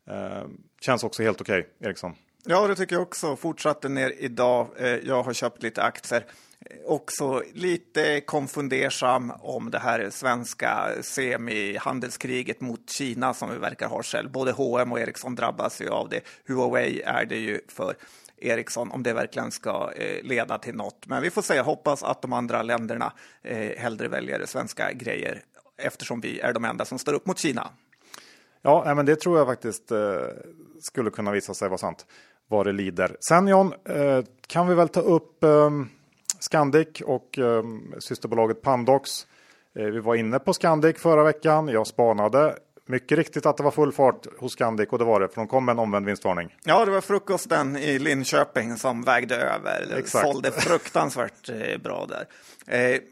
Eh, 0.09 0.43
känns 0.81 1.03
också 1.03 1.23
helt 1.23 1.41
okej, 1.41 1.59
okay, 1.59 1.89
Ericsson. 1.89 2.13
Ja, 2.45 2.67
det 2.67 2.75
tycker 2.75 2.95
jag 2.95 3.03
också. 3.03 3.35
Fortsatte 3.35 3.89
ner 3.89 4.13
idag. 4.17 4.67
Eh, 4.77 4.87
jag 4.87 5.23
har 5.23 5.33
köpt 5.33 5.63
lite 5.63 5.83
aktier. 5.83 6.25
Eh, 6.59 6.77
också 6.85 7.43
lite 7.53 8.21
konfundersam 8.21 9.33
om 9.39 9.71
det 9.71 9.79
här 9.79 10.09
svenska 10.09 10.89
semihandelskriget 11.01 12.61
mot 12.61 12.89
Kina 12.89 13.33
som 13.33 13.49
vi 13.49 13.57
verkar 13.57 13.87
ha 13.87 14.03
själv. 14.03 14.31
Både 14.31 14.51
H&M 14.51 14.91
och 14.91 14.99
Ericsson 14.99 15.35
drabbas 15.35 15.81
ju 15.81 15.89
av 15.89 16.09
det. 16.09 16.21
Huawei 16.47 17.01
är 17.01 17.25
det 17.25 17.37
ju 17.37 17.61
för 17.67 17.95
Ericsson 18.37 18.91
om 18.91 19.03
det 19.03 19.13
verkligen 19.13 19.51
ska 19.51 19.91
eh, 19.95 20.23
leda 20.23 20.57
till 20.57 20.75
något. 20.75 21.07
Men 21.07 21.21
vi 21.21 21.29
får 21.29 21.41
se, 21.41 21.61
hoppas 21.61 22.03
att 22.03 22.21
de 22.21 22.33
andra 22.33 22.63
länderna 22.63 23.13
hellre 23.77 24.07
väljer 24.07 24.45
svenska 24.45 24.91
grejer 24.91 25.43
eftersom 25.77 26.21
vi 26.21 26.39
är 26.39 26.53
de 26.53 26.65
enda 26.65 26.85
som 26.85 26.99
står 26.99 27.13
upp 27.13 27.25
mot 27.25 27.39
Kina. 27.39 27.69
Ja, 28.61 28.93
men 28.95 29.05
det 29.05 29.15
tror 29.15 29.37
jag 29.37 29.47
faktiskt 29.47 29.91
skulle 30.81 31.09
kunna 31.09 31.31
visa 31.31 31.53
sig 31.53 31.69
vara 31.69 31.77
sant 31.77 32.05
vad 32.49 32.65
det 32.65 32.71
lider. 32.71 33.15
Sen 33.27 33.47
John, 33.47 33.73
eh, 33.89 34.19
kan 34.47 34.67
vi 34.67 34.75
väl 34.75 34.89
ta 34.89 34.99
upp 34.99 35.43
eh, 35.43 35.69
Scandic 36.39 37.01
och 37.05 37.39
eh, 37.39 37.63
systerbolaget 37.99 38.61
Pandox. 38.61 39.27
Eh, 39.79 39.85
vi 39.85 39.99
var 39.99 40.15
inne 40.15 40.39
på 40.39 40.53
Scandic 40.53 40.97
förra 40.97 41.23
veckan. 41.23 41.67
Jag 41.67 41.87
spanade 41.87 42.55
mycket 42.85 43.17
riktigt 43.17 43.45
att 43.45 43.57
det 43.57 43.63
var 43.63 43.71
full 43.71 43.91
fart 43.91 44.25
hos 44.39 44.51
Scandic 44.51 44.89
och 44.89 44.99
det 44.99 45.05
var 45.05 45.19
det, 45.19 45.27
för 45.27 45.35
de 45.35 45.47
kom 45.47 45.65
med 45.65 45.73
en 45.73 45.79
omvänd 45.79 46.05
vinstvarning. 46.05 46.55
Ja, 46.63 46.85
det 46.85 46.91
var 46.91 47.01
frukosten 47.01 47.77
i 47.77 47.99
Linköping 47.99 48.77
som 48.77 49.01
vägde 49.03 49.35
över. 49.35 49.97
Exakt. 49.97 50.27
sålde 50.27 50.51
fruktansvärt 50.51 51.49
eh, 51.49 51.81
bra 51.83 52.05
där. 52.09 52.25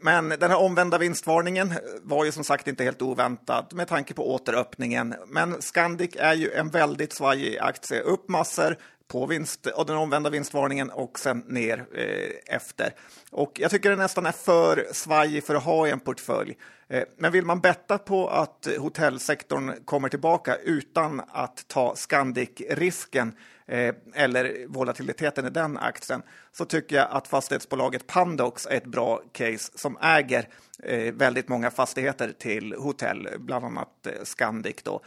Men 0.00 0.28
den 0.28 0.50
här 0.50 0.58
omvända 0.58 0.98
vinstvarningen 0.98 1.74
var 2.02 2.24
ju 2.24 2.32
som 2.32 2.44
sagt 2.44 2.68
inte 2.68 2.84
helt 2.84 3.02
oväntad 3.02 3.66
med 3.72 3.88
tanke 3.88 4.14
på 4.14 4.34
återöppningen. 4.34 5.14
Men 5.26 5.62
Scandic 5.62 6.16
är 6.18 6.34
ju 6.34 6.52
en 6.52 6.68
väldigt 6.68 7.12
svajig 7.12 7.58
aktie. 7.58 8.00
Upp 8.00 8.28
massor, 8.28 8.76
på 9.12 9.26
vinst 9.26 9.66
och 9.66 9.86
den 9.86 9.96
omvända 9.96 10.30
vinstvarningen 10.30 10.90
och 10.90 11.18
sen 11.18 11.38
ner 11.38 11.84
eh, 11.94 12.54
efter. 12.56 12.94
Och 13.30 13.52
jag 13.60 13.70
tycker 13.70 13.90
det 13.90 13.96
nästan 13.96 14.26
är 14.26 14.32
för 14.32 14.86
svajig 14.92 15.44
för 15.44 15.54
att 15.54 15.64
ha 15.64 15.86
i 15.86 15.90
en 15.90 16.00
portfölj. 16.00 16.56
Eh, 16.88 17.02
men 17.16 17.32
vill 17.32 17.44
man 17.44 17.60
betta 17.60 17.98
på 17.98 18.28
att 18.28 18.68
hotellsektorn 18.78 19.84
kommer 19.84 20.08
tillbaka 20.08 20.56
utan 20.56 21.22
att 21.28 21.68
ta 21.68 21.94
Scandic-risken 21.96 23.36
eh, 23.66 23.94
eller 24.14 24.66
volatiliteten 24.68 25.46
i 25.46 25.50
den 25.50 25.78
aktien 25.78 26.22
så 26.52 26.64
tycker 26.64 26.96
jag 26.96 27.06
att 27.10 27.28
fastighetsbolaget 27.28 28.06
Pandox 28.06 28.66
är 28.66 28.76
ett 28.76 28.86
bra 28.86 29.22
case 29.32 29.72
som 29.74 29.98
äger 30.02 30.48
eh, 30.82 31.14
väldigt 31.14 31.48
många 31.48 31.70
fastigheter 31.70 32.34
till 32.38 32.74
hotell, 32.78 33.28
bland 33.38 33.64
annat 33.64 34.06
eh, 34.06 34.12
Scandic. 34.22 34.76
Då. 34.82 35.00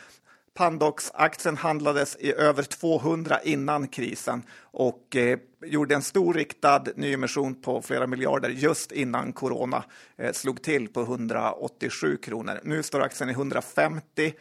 Pandox-aktien 0.58 1.58
handlades 1.58 2.16
i 2.20 2.34
över 2.34 2.64
200 2.64 3.40
innan 3.44 3.88
krisen 3.88 4.44
och 4.76 5.16
eh, 5.16 5.40
gjorde 5.66 5.96
en 5.96 6.02
stor 6.02 6.34
riktad 6.34 6.84
nyemission 6.96 7.62
på 7.62 7.82
flera 7.82 8.08
miljarder 8.08 8.50
just 8.50 8.92
innan 8.92 9.34
corona 9.34 9.84
eh, 10.18 10.32
slog 10.32 10.62
till 10.62 10.88
på 10.88 11.02
187 11.02 12.18
kronor. 12.18 12.60
Nu 12.64 12.84
står 12.84 13.02
aktien 13.02 13.30
i 13.30 13.34
150. 13.34 14.34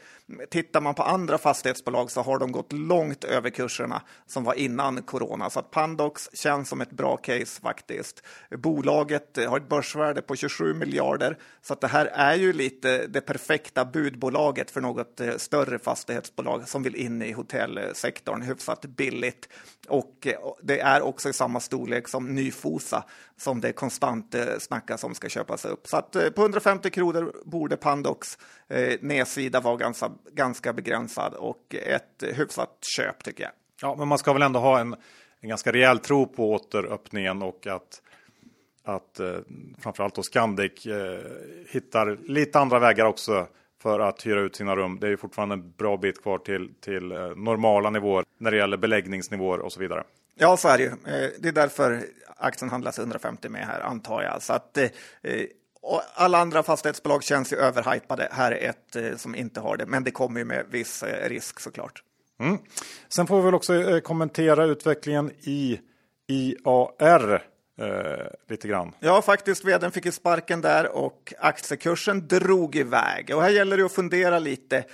Tittar 0.50 0.80
man 0.80 0.94
på 0.94 1.02
andra 1.02 1.38
fastighetsbolag 1.38 2.10
så 2.10 2.22
har 2.22 2.38
de 2.38 2.52
gått 2.52 2.72
långt 2.72 3.24
över 3.24 3.50
kurserna 3.50 4.02
som 4.26 4.44
var 4.44 4.54
innan 4.54 5.02
corona, 5.02 5.50
så 5.50 5.58
att 5.58 5.70
Pandox 5.70 6.30
känns 6.32 6.68
som 6.68 6.80
ett 6.80 6.90
bra 6.90 7.16
case 7.16 7.60
faktiskt. 7.60 8.22
Bolaget 8.50 9.38
eh, 9.38 9.50
har 9.50 9.56
ett 9.56 9.68
börsvärde 9.68 10.22
på 10.22 10.36
27 10.36 10.74
miljarder, 10.74 11.38
så 11.62 11.72
att 11.72 11.80
det 11.80 11.88
här 11.88 12.06
är 12.06 12.34
ju 12.34 12.52
lite 12.52 13.06
det 13.06 13.20
perfekta 13.20 13.84
budbolaget 13.84 14.70
för 14.70 14.80
något 14.80 15.20
eh, 15.20 15.36
större 15.36 15.78
fastighetsbolag 15.78 16.68
som 16.68 16.82
vill 16.82 16.96
in 16.96 17.22
i 17.22 17.32
hotellsektorn 17.32 18.42
hyfsat 18.42 18.84
billigt. 18.84 19.48
Och 19.88 20.23
det 20.62 20.80
är 20.80 21.02
också 21.02 21.28
i 21.28 21.32
samma 21.32 21.60
storlek 21.60 22.08
som 22.08 22.34
Nyfosa 22.34 23.04
som 23.36 23.60
det 23.60 23.72
konstant 23.72 24.34
eh, 24.34 24.44
snackas 24.58 25.04
om 25.04 25.14
ska 25.14 25.28
köpas 25.28 25.64
upp. 25.64 25.86
Så 25.86 25.96
att 25.96 26.16
eh, 26.16 26.30
på 26.30 26.42
150 26.42 26.90
kronor 26.90 27.32
borde 27.44 27.76
Pandox 27.76 28.38
eh, 28.68 28.98
nedsida 29.00 29.60
vara 29.60 29.76
ganska, 29.76 30.10
ganska 30.32 30.72
begränsad 30.72 31.34
och 31.34 31.74
ett 31.74 32.24
hyfsat 32.36 32.78
köp 32.96 33.24
tycker 33.24 33.42
jag. 33.42 33.52
Ja, 33.82 33.94
men 33.98 34.08
man 34.08 34.18
ska 34.18 34.32
väl 34.32 34.42
ändå 34.42 34.60
ha 34.60 34.80
en, 34.80 34.96
en 35.40 35.48
ganska 35.48 35.72
rejäl 35.72 35.98
tro 35.98 36.26
på 36.26 36.52
återöppningen 36.52 37.42
och 37.42 37.66
att 37.66 38.00
att 38.84 39.20
eh, 39.20 39.38
framförallt 39.78 40.14
då 40.14 40.22
Scandic 40.22 40.86
eh, 40.86 41.20
hittar 41.68 42.16
lite 42.28 42.58
andra 42.58 42.78
vägar 42.78 43.04
också 43.04 43.46
för 43.84 44.00
att 44.00 44.26
hyra 44.26 44.40
ut 44.40 44.56
sina 44.56 44.76
rum. 44.76 44.98
Det 45.00 45.06
är 45.06 45.10
ju 45.10 45.16
fortfarande 45.16 45.54
en 45.54 45.72
bra 45.72 45.96
bit 45.96 46.22
kvar 46.22 46.38
till, 46.38 46.74
till 46.80 47.12
eh, 47.12 47.18
normala 47.18 47.90
nivåer 47.90 48.24
när 48.38 48.50
det 48.50 48.56
gäller 48.56 48.76
beläggningsnivåer 48.76 49.58
och 49.58 49.72
så 49.72 49.80
vidare. 49.80 50.04
Ja, 50.34 50.56
så 50.56 50.68
är 50.68 50.78
det 50.78 50.84
ju. 50.84 50.90
Eh, 50.90 51.30
det 51.38 51.48
är 51.48 51.52
därför 51.52 52.04
aktien 52.36 52.70
handlas 52.70 52.98
150 52.98 53.48
med 53.48 53.66
här, 53.66 53.80
antar 53.80 54.22
jag. 54.22 54.42
Så 54.42 54.52
att, 54.52 54.78
eh, 54.78 54.88
alla 56.14 56.38
andra 56.38 56.62
fastighetsbolag 56.62 57.22
känns 57.22 57.52
ju 57.52 57.56
överhypade. 57.56 58.28
Här 58.32 58.52
är 58.52 58.70
ett 58.70 59.20
som 59.20 59.34
inte 59.34 59.60
har 59.60 59.76
det, 59.76 59.86
men 59.86 60.04
det 60.04 60.10
kommer 60.10 60.40
ju 60.40 60.44
med 60.44 60.64
viss 60.70 61.04
risk 61.22 61.60
såklart. 61.60 62.02
Mm. 62.40 62.58
Sen 63.08 63.26
får 63.26 63.36
vi 63.36 63.42
väl 63.44 63.54
också 63.54 64.00
kommentera 64.04 64.64
utvecklingen 64.64 65.30
i 65.30 65.80
IAR 66.28 67.53
eh, 67.78 68.26
lite 68.48 68.68
grann. 68.68 68.92
Ja, 69.00 69.22
faktiskt. 69.22 69.64
Vdn 69.64 69.92
fick 69.92 70.04
ju 70.04 70.12
sparken 70.12 70.60
där 70.60 70.96
och 70.96 71.34
aktiekursen 71.38 72.28
drog 72.28 72.76
iväg. 72.76 73.34
Och 73.34 73.42
här 73.42 73.50
gäller 73.50 73.76
det 73.76 73.84
att 73.84 73.92
fundera 73.92 74.38
lite 74.38 74.84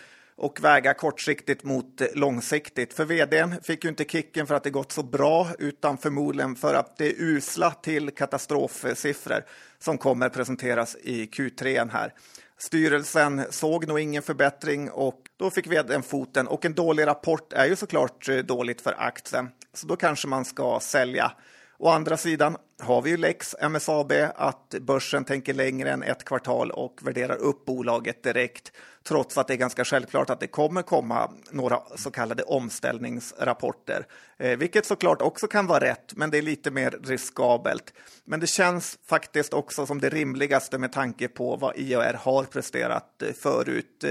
och 0.40 0.64
väga 0.64 0.94
kortsiktigt 0.94 1.64
mot 1.64 2.02
långsiktigt. 2.14 2.94
För 2.94 3.04
vdn 3.04 3.54
fick 3.62 3.84
ju 3.84 3.90
inte 3.90 4.04
kicken 4.04 4.46
för 4.46 4.54
att 4.54 4.64
det 4.64 4.70
gått 4.70 4.92
så 4.92 5.02
bra, 5.02 5.48
utan 5.58 5.98
förmodligen 5.98 6.56
för 6.56 6.74
att 6.74 6.96
det 6.96 7.06
är 7.06 7.14
usla 7.18 7.70
till 7.70 8.10
katastrofsiffror 8.10 9.44
som 9.78 9.98
kommer 9.98 10.28
presenteras 10.28 10.96
i 11.02 11.26
Q3 11.26 11.90
här. 11.92 12.14
Styrelsen 12.58 13.44
såg 13.50 13.88
nog 13.88 14.00
ingen 14.00 14.22
förbättring 14.22 14.90
och 14.90 15.20
då 15.36 15.50
fick 15.50 15.66
vdn 15.66 16.02
foten 16.02 16.48
och 16.48 16.64
en 16.64 16.74
dålig 16.74 17.06
rapport 17.06 17.52
är 17.52 17.66
ju 17.66 17.76
såklart 17.76 18.28
dåligt 18.44 18.80
för 18.80 18.94
aktien. 18.98 19.48
Så 19.72 19.86
då 19.86 19.96
kanske 19.96 20.28
man 20.28 20.44
ska 20.44 20.78
sälja. 20.82 21.32
Å 21.78 21.88
andra 21.88 22.16
sidan 22.16 22.56
har 22.80 23.02
vi 23.02 23.10
ju 23.10 23.16
lex 23.16 23.56
MSAB 23.70 24.12
att 24.34 24.74
börsen 24.80 25.24
tänker 25.24 25.54
längre 25.54 25.90
än 25.90 26.02
ett 26.02 26.24
kvartal 26.24 26.70
och 26.70 27.00
värderar 27.02 27.36
upp 27.36 27.64
bolaget 27.64 28.22
direkt 28.22 28.72
trots 29.04 29.38
att 29.38 29.46
det 29.46 29.54
är 29.54 29.58
ganska 29.58 29.84
självklart 29.84 30.30
att 30.30 30.40
det 30.40 30.46
kommer 30.46 30.82
komma 30.82 31.30
några 31.50 31.80
så 31.96 32.10
kallade 32.10 32.42
omställningsrapporter, 32.42 34.06
eh, 34.38 34.58
vilket 34.58 34.86
såklart 34.86 35.22
också 35.22 35.46
kan 35.46 35.66
vara 35.66 35.84
rätt, 35.84 36.12
men 36.16 36.30
det 36.30 36.38
är 36.38 36.42
lite 36.42 36.70
mer 36.70 36.98
riskabelt. 37.04 37.94
Men 38.24 38.40
det 38.40 38.46
känns 38.46 38.98
faktiskt 39.06 39.54
också 39.54 39.86
som 39.86 40.00
det 40.00 40.08
rimligaste 40.08 40.78
med 40.78 40.92
tanke 40.92 41.28
på 41.28 41.56
vad 41.56 41.76
IAR 41.76 42.14
har 42.14 42.44
presterat 42.44 43.22
eh, 43.22 43.32
förut. 43.32 44.04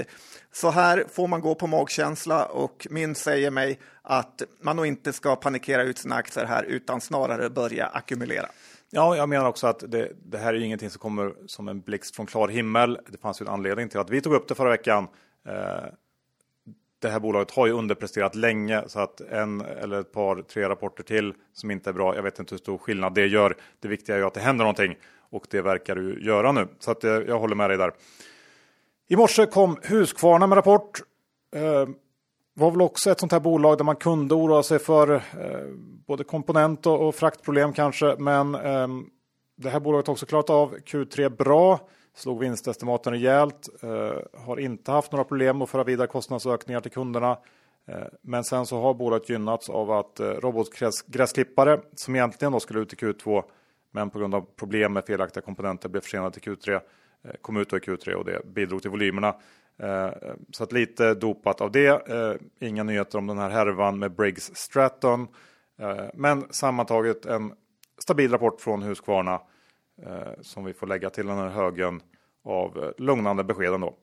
Så 0.52 0.70
här 0.70 1.04
får 1.12 1.28
man 1.28 1.40
gå 1.40 1.54
på 1.54 1.66
magkänsla 1.66 2.44
och 2.44 2.86
min 2.90 3.14
säger 3.14 3.50
mig 3.50 3.78
att 4.02 4.42
man 4.60 4.76
nog 4.76 4.86
inte 4.86 5.12
ska 5.12 5.36
panikera 5.36 5.82
ut 5.82 5.98
sina 5.98 6.14
aktier 6.14 6.44
här 6.44 6.62
utan 6.62 7.00
snarare 7.00 7.50
börja 7.50 7.86
ackumulera. 7.86 8.46
Ja, 8.92 9.16
jag 9.16 9.28
menar 9.28 9.48
också 9.48 9.66
att 9.66 9.84
det, 9.88 10.12
det, 10.24 10.38
här 10.38 10.54
är 10.54 10.58
ingenting 10.58 10.90
som 10.90 11.00
kommer 11.00 11.34
som 11.46 11.68
en 11.68 11.80
blixt 11.80 12.16
från 12.16 12.26
klar 12.26 12.48
himmel. 12.48 12.98
Det 13.06 13.18
fanns 13.18 13.40
ju 13.40 13.46
en 13.46 13.52
anledning 13.52 13.88
till 13.88 14.00
att 14.00 14.10
vi 14.10 14.20
tog 14.20 14.34
upp 14.34 14.48
det 14.48 14.54
förra 14.54 14.70
veckan. 14.70 15.08
Eh, 15.48 15.84
det 16.98 17.08
här 17.08 17.20
bolaget 17.20 17.50
har 17.50 17.66
ju 17.66 17.72
underpresterat 17.72 18.34
länge 18.34 18.84
så 18.86 19.00
att 19.00 19.20
en 19.20 19.60
eller 19.60 20.00
ett 20.00 20.12
par, 20.12 20.42
tre 20.42 20.68
rapporter 20.68 21.02
till 21.02 21.34
som 21.52 21.70
inte 21.70 21.90
är 21.90 21.94
bra. 21.94 22.16
Jag 22.16 22.22
vet 22.22 22.38
inte 22.38 22.54
hur 22.54 22.58
stor 22.58 22.78
skillnad 22.78 23.14
det 23.14 23.26
gör. 23.26 23.56
Det 23.80 23.88
viktiga 23.88 24.16
är 24.16 24.20
ju 24.20 24.26
att 24.26 24.34
det 24.34 24.40
händer 24.40 24.64
någonting 24.64 24.96
och 25.30 25.46
det 25.50 25.62
verkar 25.62 25.94
du 25.94 26.24
göra 26.24 26.52
nu 26.52 26.68
så 26.78 26.90
att 26.90 27.02
jag, 27.02 27.28
jag 27.28 27.38
håller 27.38 27.56
med 27.56 27.70
dig 27.70 27.78
där. 27.78 27.92
I 29.08 29.16
morse 29.16 29.46
kom 29.46 29.76
Husqvarna 29.82 30.46
med 30.46 30.56
rapport. 30.56 31.00
Eh, 31.56 31.88
var 32.54 32.70
väl 32.70 32.80
också 32.80 33.10
ett 33.10 33.20
sånt 33.20 33.32
här 33.32 33.40
bolag 33.40 33.78
där 33.78 33.84
man 33.84 33.96
kunde 33.96 34.34
oroa 34.34 34.62
sig 34.62 34.78
för 34.78 35.14
eh, 35.14 35.20
både 36.06 36.24
komponent 36.24 36.86
och, 36.86 37.08
och, 37.08 37.14
fraktproblem 37.14 37.72
kanske. 37.72 38.16
Men 38.18 38.54
eh, 38.54 38.88
det 39.56 39.70
här 39.70 39.80
bolaget 39.80 40.06
har 40.06 40.12
också 40.12 40.26
klarat 40.26 40.50
av 40.50 40.76
Q3 40.76 41.28
bra. 41.28 41.80
Slog 42.14 42.40
vinstestimaten 42.40 43.12
rejält. 43.12 43.68
Eh, 43.82 44.40
har 44.46 44.60
inte 44.60 44.92
haft 44.92 45.12
några 45.12 45.24
problem 45.24 45.62
att 45.62 45.70
föra 45.70 45.84
vidare 45.84 46.06
kostnadsökningar 46.06 46.80
till 46.80 46.90
kunderna. 46.90 47.38
Eh, 47.88 48.06
men 48.22 48.44
sen 48.44 48.66
så 48.66 48.80
har 48.80 48.94
bolaget 48.94 49.28
gynnats 49.28 49.70
av 49.70 49.90
att 49.90 50.20
eh, 50.20 50.26
robotgräsklippare 50.26 51.80
som 51.94 52.16
egentligen 52.16 52.52
då 52.52 52.60
skulle 52.60 52.80
ut 52.80 52.92
i 52.92 52.96
Q2 52.96 53.42
men 53.90 54.10
på 54.10 54.18
grund 54.18 54.34
av 54.34 54.46
problem 54.56 54.92
med 54.92 55.04
felaktiga 55.04 55.42
komponenter 55.42 55.88
blev 55.88 56.00
försenade 56.00 56.40
till 56.40 56.52
Q3 56.52 56.74
eh, 56.74 56.80
Eh, 57.24 57.34
kom 57.40 57.56
ut 57.56 57.72
i 57.72 57.76
Q3 57.76 58.12
och 58.12 58.24
det 58.24 58.46
bidrog 58.46 58.82
till 58.82 58.90
volymerna. 58.90 59.34
Eh, 59.78 60.10
så 60.52 60.64
att 60.64 60.72
lite 60.72 61.14
dopat 61.14 61.60
av 61.60 61.72
det. 61.72 62.08
Eh, 62.08 62.34
inga 62.68 62.82
nyheter 62.82 63.18
om 63.18 63.26
den 63.26 63.38
här 63.38 63.50
härvan 63.50 63.98
med 63.98 64.12
Briggs 64.12 64.50
Stratton. 64.54 65.28
Eh, 65.78 66.04
men 66.14 66.52
sammantaget 66.52 67.26
en 67.26 67.52
stabil 67.98 68.30
rapport 68.30 68.60
från 68.60 68.82
Husqvarna 68.82 69.40
eh, 70.02 70.32
som 70.40 70.64
vi 70.64 70.72
får 70.72 70.86
lägga 70.86 71.10
till 71.10 71.26
den 71.26 71.38
här 71.38 71.48
högen 71.48 72.02
av 72.44 72.78
eh, 72.78 72.90
lugnande 73.04 73.44
besked 73.44 73.74
ändå. 73.74 73.94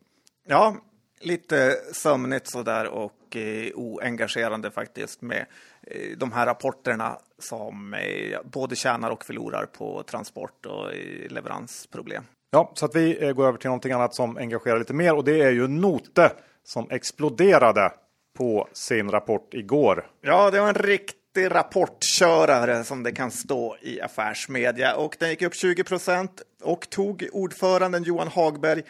Ja, 0.48 0.76
lite 1.20 1.72
sömnigt 1.94 2.48
sådär 2.48 2.88
och 2.88 3.36
eh, 3.36 3.72
oengagerande 3.76 4.72
faktiskt 4.72 5.22
med 5.22 5.46
eh, 5.82 6.18
de 6.18 6.32
här 6.32 6.46
rapporterna 6.46 7.18
som 7.40 7.94
eh, 7.94 8.40
både 8.44 8.76
tjänar 8.76 9.10
och 9.10 9.26
förlorar 9.26 9.66
på 9.66 10.04
transport 10.04 10.66
och 10.66 10.92
leveransproblem. 11.30 12.24
Ja, 12.52 12.72
så 12.74 12.86
att 12.86 12.96
vi 12.96 13.26
eh, 13.26 13.32
går 13.32 13.48
över 13.48 13.58
till 13.58 13.68
någonting 13.68 13.92
annat 13.92 14.16
som 14.16 14.38
engagerar 14.38 14.80
lite 14.80 14.94
mer 14.94 15.16
och 15.16 15.24
det 15.24 15.42
är 15.42 15.52
ju 15.52 15.68
Note 15.68 16.32
som 16.64 16.90
exploderade 16.90 17.92
på 18.38 18.68
sin 18.74 19.12
rapport 19.12 19.54
igår. 19.54 20.08
Ja, 20.22 20.52
det 20.52 20.60
var 20.60 20.68
en 20.68 20.74
riktig 20.74 21.52
rapportkörare 21.52 22.84
som 22.84 23.04
det 23.04 23.12
kan 23.12 23.32
stå 23.32 23.78
i 23.82 24.02
affärsmedia 24.02 24.96
och 24.96 25.16
den 25.20 25.30
gick 25.30 25.42
upp 25.42 25.56
20 25.56 25.84
procent 25.84 26.42
och 26.64 26.90
tog 26.90 27.28
ordföranden 27.32 28.04
Johan 28.04 28.28
Hagberg 28.28 28.84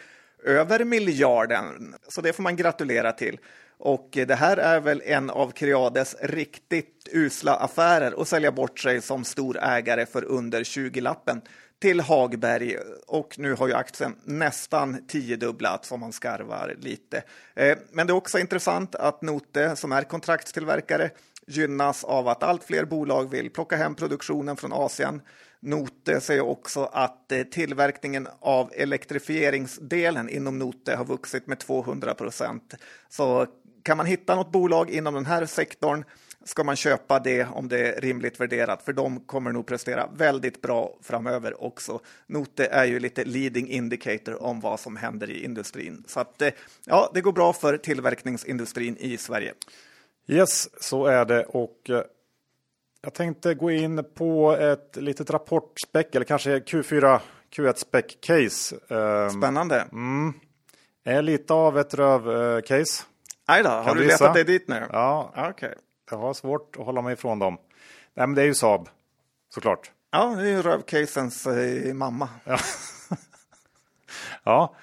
över 0.44 0.84
miljarden. 0.84 1.94
Så 2.08 2.20
det 2.20 2.32
får 2.32 2.42
man 2.42 2.56
gratulera 2.56 3.12
till. 3.12 3.38
Och 3.78 4.08
det 4.12 4.34
här 4.34 4.56
är 4.56 4.80
väl 4.80 5.02
en 5.04 5.30
av 5.30 5.50
Creades 5.50 6.16
riktigt 6.20 7.08
usla 7.12 7.56
affärer 7.56 8.20
att 8.20 8.28
sälja 8.28 8.52
bort 8.52 8.78
sig 8.78 9.00
som 9.00 9.24
stor 9.24 9.58
ägare 9.62 10.06
för 10.06 10.24
under 10.24 10.62
20-lappen 10.62 11.40
till 11.78 12.00
Hagberg 12.00 12.76
och 13.06 13.38
nu 13.38 13.54
har 13.54 13.68
ju 13.68 13.74
aktien 13.74 14.16
nästan 14.24 15.06
tiodubblats 15.06 15.92
om 15.92 16.00
man 16.00 16.12
skarvar 16.12 16.76
lite. 16.80 17.22
Eh, 17.54 17.78
men 17.90 18.06
det 18.06 18.10
är 18.10 18.14
också 18.14 18.38
intressant 18.38 18.94
att 18.94 19.22
Note 19.22 19.76
som 19.76 19.92
är 19.92 20.02
kontraktstillverkare 20.02 21.10
gynnas 21.46 22.04
av 22.04 22.28
att 22.28 22.42
allt 22.42 22.64
fler 22.64 22.84
bolag 22.84 23.30
vill 23.30 23.50
plocka 23.50 23.76
hem 23.76 23.94
produktionen 23.94 24.56
från 24.56 24.72
Asien. 24.72 25.22
Note 25.60 26.20
säger 26.20 26.40
också 26.44 26.84
att 26.84 27.32
eh, 27.32 27.42
tillverkningen 27.42 28.28
av 28.40 28.70
elektrifieringsdelen 28.74 30.28
inom 30.28 30.58
Note 30.58 30.96
har 30.96 31.04
vuxit 31.04 31.46
med 31.46 31.58
200 31.58 32.14
procent. 32.14 32.74
Så 33.08 33.46
kan 33.82 33.96
man 33.96 34.06
hitta 34.06 34.34
något 34.34 34.52
bolag 34.52 34.90
inom 34.90 35.14
den 35.14 35.26
här 35.26 35.46
sektorn 35.46 36.04
ska 36.48 36.64
man 36.64 36.76
köpa 36.76 37.18
det 37.18 37.44
om 37.44 37.68
det 37.68 37.78
är 37.78 38.00
rimligt 38.00 38.40
värderat, 38.40 38.82
för 38.82 38.92
de 38.92 39.20
kommer 39.20 39.52
nog 39.52 39.66
prestera 39.66 40.08
väldigt 40.16 40.62
bra 40.62 40.96
framöver 41.02 41.64
också. 41.64 42.00
Note 42.26 42.66
är 42.66 42.84
ju 42.84 42.98
lite 43.00 43.24
leading 43.24 43.68
indicator 43.68 44.42
om 44.42 44.60
vad 44.60 44.80
som 44.80 44.96
händer 44.96 45.30
i 45.30 45.44
industrin. 45.44 46.04
Så 46.06 46.20
att, 46.20 46.42
eh, 46.42 46.50
ja, 46.84 47.10
det 47.14 47.20
går 47.20 47.32
bra 47.32 47.52
för 47.52 47.76
tillverkningsindustrin 47.76 48.96
i 48.96 49.16
Sverige. 49.16 49.54
Yes, 50.26 50.82
så 50.84 51.06
är 51.06 51.24
det 51.24 51.44
och 51.44 51.90
eh, 51.90 52.02
jag 53.02 53.14
tänkte 53.14 53.54
gå 53.54 53.70
in 53.70 54.04
på 54.14 54.52
ett 54.52 54.96
litet 54.96 55.30
rapportspeck 55.30 56.14
eller 56.14 56.26
kanske 56.26 56.58
Q4 56.58 57.20
Q1 57.56 57.74
spec 57.76 58.04
case. 58.20 58.76
Ehm, 58.88 59.30
Spännande. 59.30 59.88
Mm, 59.92 60.32
är 61.04 61.22
lite 61.22 61.54
av 61.54 61.78
ett 61.78 61.94
röv-case. 61.94 63.04
Aj 63.46 63.62
då, 63.62 63.68
har 63.68 63.94
du 63.94 64.04
letat 64.04 64.34
dig 64.34 64.44
dit 64.44 64.68
nu? 64.68 64.86
Ja, 64.92 65.50
okay. 65.50 65.74
Jag 66.10 66.18
har 66.18 66.34
svårt 66.34 66.76
att 66.76 66.84
hålla 66.84 67.02
mig 67.02 67.12
ifrån 67.12 67.38
dem. 67.38 67.58
Nej, 68.14 68.26
men 68.26 68.34
det 68.34 68.42
är 68.42 68.46
ju 68.46 68.54
Saab, 68.54 68.88
såklart. 69.54 69.92
Ja, 70.10 70.34
det 70.36 70.42
är 70.42 70.46
ju 70.46 70.62
rövcasens 70.62 71.46
eh, 71.46 71.94
mamma. 71.94 72.28
Ja. 72.44 72.58
ja, 74.44 74.74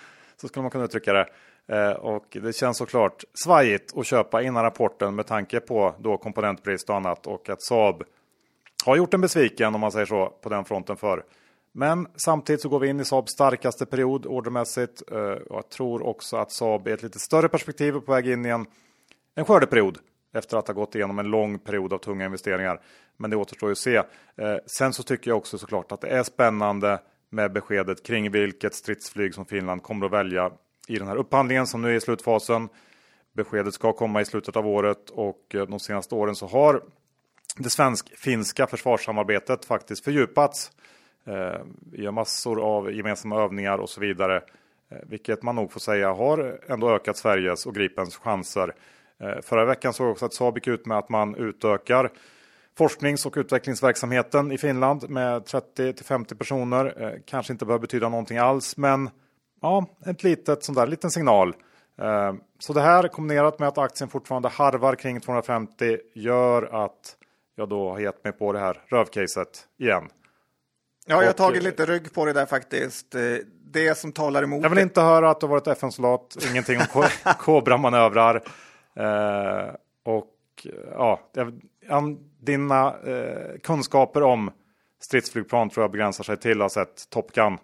så 0.41 0.47
skulle 0.47 0.61
man 0.61 0.71
kunna 0.71 0.83
uttrycka 0.83 1.13
det. 1.13 1.27
Eh, 1.67 1.91
och 1.91 2.37
det 2.41 2.55
känns 2.55 2.77
såklart 2.77 3.23
svajigt 3.33 3.97
att 3.97 4.05
köpa 4.05 4.41
innan 4.41 4.63
rapporten 4.63 5.15
med 5.15 5.27
tanke 5.27 5.59
på 5.59 5.95
då 5.99 6.17
komponentbrist 6.17 6.89
och 6.89 6.95
annat 6.95 7.27
och 7.27 7.49
att 7.49 7.61
Saab 7.61 8.03
har 8.85 8.95
gjort 8.95 9.13
en 9.13 9.21
besviken 9.21 9.75
om 9.75 9.81
man 9.81 9.91
säger 9.91 10.05
så 10.05 10.27
på 10.41 10.49
den 10.49 10.65
fronten 10.65 10.97
för. 10.97 11.23
Men 11.71 12.07
samtidigt 12.15 12.61
så 12.61 12.69
går 12.69 12.79
vi 12.79 12.87
in 12.87 12.99
i 12.99 13.05
Saabs 13.05 13.31
starkaste 13.31 13.85
period 13.85 14.25
ordermässigt. 14.25 15.03
Eh, 15.11 15.17
jag 15.49 15.69
tror 15.69 16.05
också 16.05 16.37
att 16.37 16.51
Saab 16.51 16.87
är 16.87 16.93
ett 16.93 17.03
lite 17.03 17.19
större 17.19 17.49
perspektiv 17.49 17.91
på 17.91 18.11
väg 18.11 18.27
in 18.27 18.45
i 18.45 18.49
en, 18.49 18.65
en 19.35 19.45
skördeperiod 19.45 19.97
efter 20.35 20.57
att 20.57 20.67
ha 20.67 20.73
gått 20.73 20.95
igenom 20.95 21.19
en 21.19 21.27
lång 21.27 21.59
period 21.59 21.93
av 21.93 21.97
tunga 21.97 22.25
investeringar. 22.25 22.81
Men 23.17 23.29
det 23.29 23.35
återstår 23.35 23.69
ju 23.69 23.71
att 23.71 23.77
se. 23.77 23.95
Eh, 23.95 24.57
sen 24.65 24.93
så 24.93 25.03
tycker 25.03 25.31
jag 25.31 25.37
också 25.37 25.57
såklart 25.57 25.91
att 25.91 26.01
det 26.01 26.07
är 26.07 26.23
spännande 26.23 26.99
med 27.29 27.53
beskedet 27.53 28.03
kring 28.03 28.31
vilket 28.31 28.73
stridsflyg 28.73 29.33
som 29.33 29.45
Finland 29.45 29.83
kommer 29.83 30.05
att 30.05 30.11
välja 30.11 30.51
i 30.87 30.97
den 30.97 31.07
här 31.07 31.15
upphandlingen 31.15 31.67
som 31.67 31.81
nu 31.81 31.89
är 31.89 31.93
i 31.93 32.01
slutfasen. 32.01 32.69
Beskedet 33.33 33.73
ska 33.73 33.93
komma 33.93 34.21
i 34.21 34.25
slutet 34.25 34.55
av 34.55 34.67
året 34.67 35.09
och 35.09 35.55
eh, 35.55 35.65
de 35.65 35.79
senaste 35.79 36.15
åren 36.15 36.35
så 36.35 36.47
har 36.47 36.81
det 37.57 37.69
svensk-finska 37.69 38.67
försvarssamarbetet 38.67 39.65
faktiskt 39.65 40.03
fördjupats. 40.03 40.71
Eh, 41.25 41.61
vi 41.91 42.03
gör 42.03 42.11
massor 42.11 42.61
av 42.61 42.93
gemensamma 42.93 43.43
övningar 43.43 43.77
och 43.77 43.89
så 43.89 44.01
vidare. 44.01 44.35
Eh, 44.89 44.97
vilket 45.03 45.43
man 45.43 45.55
nog 45.55 45.71
får 45.71 45.79
säga 45.79 46.13
har 46.13 46.59
ändå 46.67 46.89
ökat 46.89 47.17
Sveriges 47.17 47.65
och 47.65 47.75
Gripens 47.75 48.17
chanser. 48.17 48.73
Eh, 49.21 49.41
förra 49.41 49.65
veckan 49.65 49.93
såg 49.93 50.07
jag 50.07 50.11
också 50.11 50.25
att 50.25 50.33
Saab 50.33 50.57
gick 50.57 50.67
ut 50.67 50.85
med 50.85 50.97
att 50.97 51.09
man 51.09 51.35
utökar 51.35 52.11
forsknings 52.77 53.25
och 53.25 53.33
utvecklingsverksamheten 53.37 54.51
i 54.51 54.57
Finland 54.57 55.09
med 55.09 55.45
30 55.45 55.93
till 55.93 56.05
50 56.05 56.35
personer. 56.35 57.03
Eh, 57.03 57.19
kanske 57.25 57.53
inte 57.53 57.65
behöver 57.65 57.81
betyda 57.81 58.09
någonting 58.09 58.37
alls, 58.37 58.77
men 58.77 59.09
ja, 59.61 59.85
ett 60.05 60.23
litet 60.23 60.63
sån 60.63 60.75
där 60.75 60.87
liten 60.87 61.11
signal. 61.11 61.55
Eh, 62.01 62.33
så 62.59 62.73
det 62.73 62.81
här 62.81 63.07
kombinerat 63.07 63.59
med 63.59 63.67
att 63.67 63.77
aktien 63.77 64.09
fortfarande 64.09 64.49
harvar 64.49 64.95
kring 64.95 65.21
250 65.21 65.97
gör 66.15 66.83
att 66.85 67.15
jag 67.55 67.69
då 67.69 67.91
har 67.91 67.99
gett 67.99 68.23
mig 68.23 68.33
på 68.33 68.53
det 68.53 68.59
här 68.59 68.81
rövcaset 68.87 69.67
igen. 69.79 70.09
Ja, 71.07 71.21
jag 71.21 71.29
har 71.29 71.33
tagit 71.33 71.63
lite 71.63 71.85
rygg 71.85 72.13
på 72.13 72.25
det 72.25 72.33
där 72.33 72.45
faktiskt. 72.45 73.15
det 73.71 73.97
som 73.97 74.11
talar 74.11 74.43
emot... 74.43 74.63
Jag 74.63 74.69
vill 74.69 74.79
inte 74.79 75.01
höra 75.01 75.29
att 75.29 75.39
du 75.39 75.47
varit 75.47 75.67
FN-soldat, 75.67 76.37
ingenting 76.51 76.79
om 76.93 77.03
Kobra-manövrar. 77.39 78.43
Eh, 78.95 79.75
och 80.03 80.67
ja, 80.91 81.19
dina 82.39 82.95
eh, 82.99 83.59
kunskaper 83.63 84.23
om 84.23 84.51
stridsflygplan 85.01 85.69
tror 85.69 85.83
jag 85.83 85.91
begränsar 85.91 86.23
sig 86.23 86.37
till 86.37 86.61
att 86.61 86.75
ha 86.75 86.85
sett 86.85 87.09
Top 87.09 87.31
Gun 87.31 87.57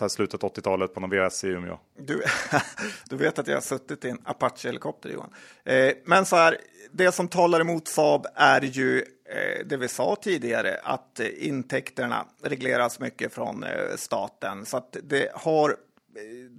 eh, 0.00 0.08
slutet 0.08 0.40
80-talet 0.40 0.94
på 0.94 1.00
någon 1.00 1.10
VS 1.10 1.44
i 1.44 1.48
Umeå. 1.48 1.78
Du, 1.98 2.22
du 3.10 3.16
vet 3.16 3.38
att 3.38 3.46
jag 3.46 3.56
har 3.56 3.60
suttit 3.60 4.04
i 4.04 4.10
en 4.10 4.18
Apache-helikopter 4.24 5.10
Johan. 5.10 5.30
Eh, 5.64 5.92
men 6.04 6.26
så 6.26 6.36
här, 6.36 6.58
det 6.92 7.12
som 7.12 7.28
talar 7.28 7.60
emot 7.60 7.88
Saab 7.88 8.26
är 8.34 8.60
ju 8.60 8.98
eh, 8.98 9.66
det 9.66 9.76
vi 9.76 9.88
sa 9.88 10.16
tidigare, 10.22 10.80
att 10.82 11.20
eh, 11.20 11.26
intäkterna 11.38 12.26
regleras 12.42 13.00
mycket 13.00 13.32
från 13.32 13.64
eh, 13.64 13.96
staten. 13.96 14.66
Så 14.66 14.76
att 14.76 14.96
det 15.02 15.30
har 15.34 15.76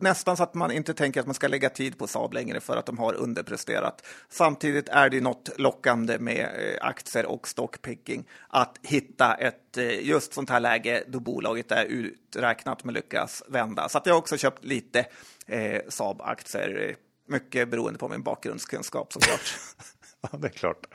nästan 0.01 0.37
så 0.37 0.43
att 0.43 0.53
man 0.53 0.71
inte 0.71 0.93
tänker 0.93 1.19
att 1.19 1.25
man 1.25 1.35
ska 1.35 1.47
lägga 1.47 1.69
tid 1.69 1.97
på 1.97 2.07
Saab 2.07 2.33
längre 2.33 2.59
för 2.59 2.77
att 2.77 2.85
de 2.85 2.97
har 2.97 3.13
underpresterat. 3.13 4.05
Samtidigt 4.29 4.89
är 4.89 5.09
det 5.09 5.21
något 5.21 5.59
lockande 5.59 6.19
med 6.19 6.39
eh, 6.39 6.87
aktier 6.87 7.25
och 7.25 7.47
stockpicking 7.47 8.27
att 8.47 8.79
hitta 8.81 9.33
ett 9.33 9.77
eh, 9.77 10.07
just 10.07 10.33
sånt 10.33 10.49
här 10.49 10.59
läge 10.59 11.03
då 11.07 11.19
bolaget 11.19 11.71
är 11.71 11.85
uträknat 11.85 12.83
men 12.83 12.93
lyckas 12.93 13.43
vända. 13.47 13.89
Så 13.89 13.97
att 13.97 14.05
jag 14.05 14.13
har 14.13 14.19
också 14.19 14.37
köpt 14.37 14.65
lite 14.65 15.05
eh, 15.47 15.81
Saab-aktier, 15.89 16.89
eh, 16.89 16.95
mycket 17.27 17.69
beroende 17.69 17.99
på 17.99 18.09
min 18.09 18.23
bakgrundskunskap 18.23 19.13
såklart. 19.13 19.55
ja, 20.21 20.37
det 20.37 20.47
är 20.47 20.51
klart. 20.51 20.87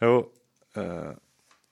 Jo, 0.00 0.30
eh, 0.76 1.12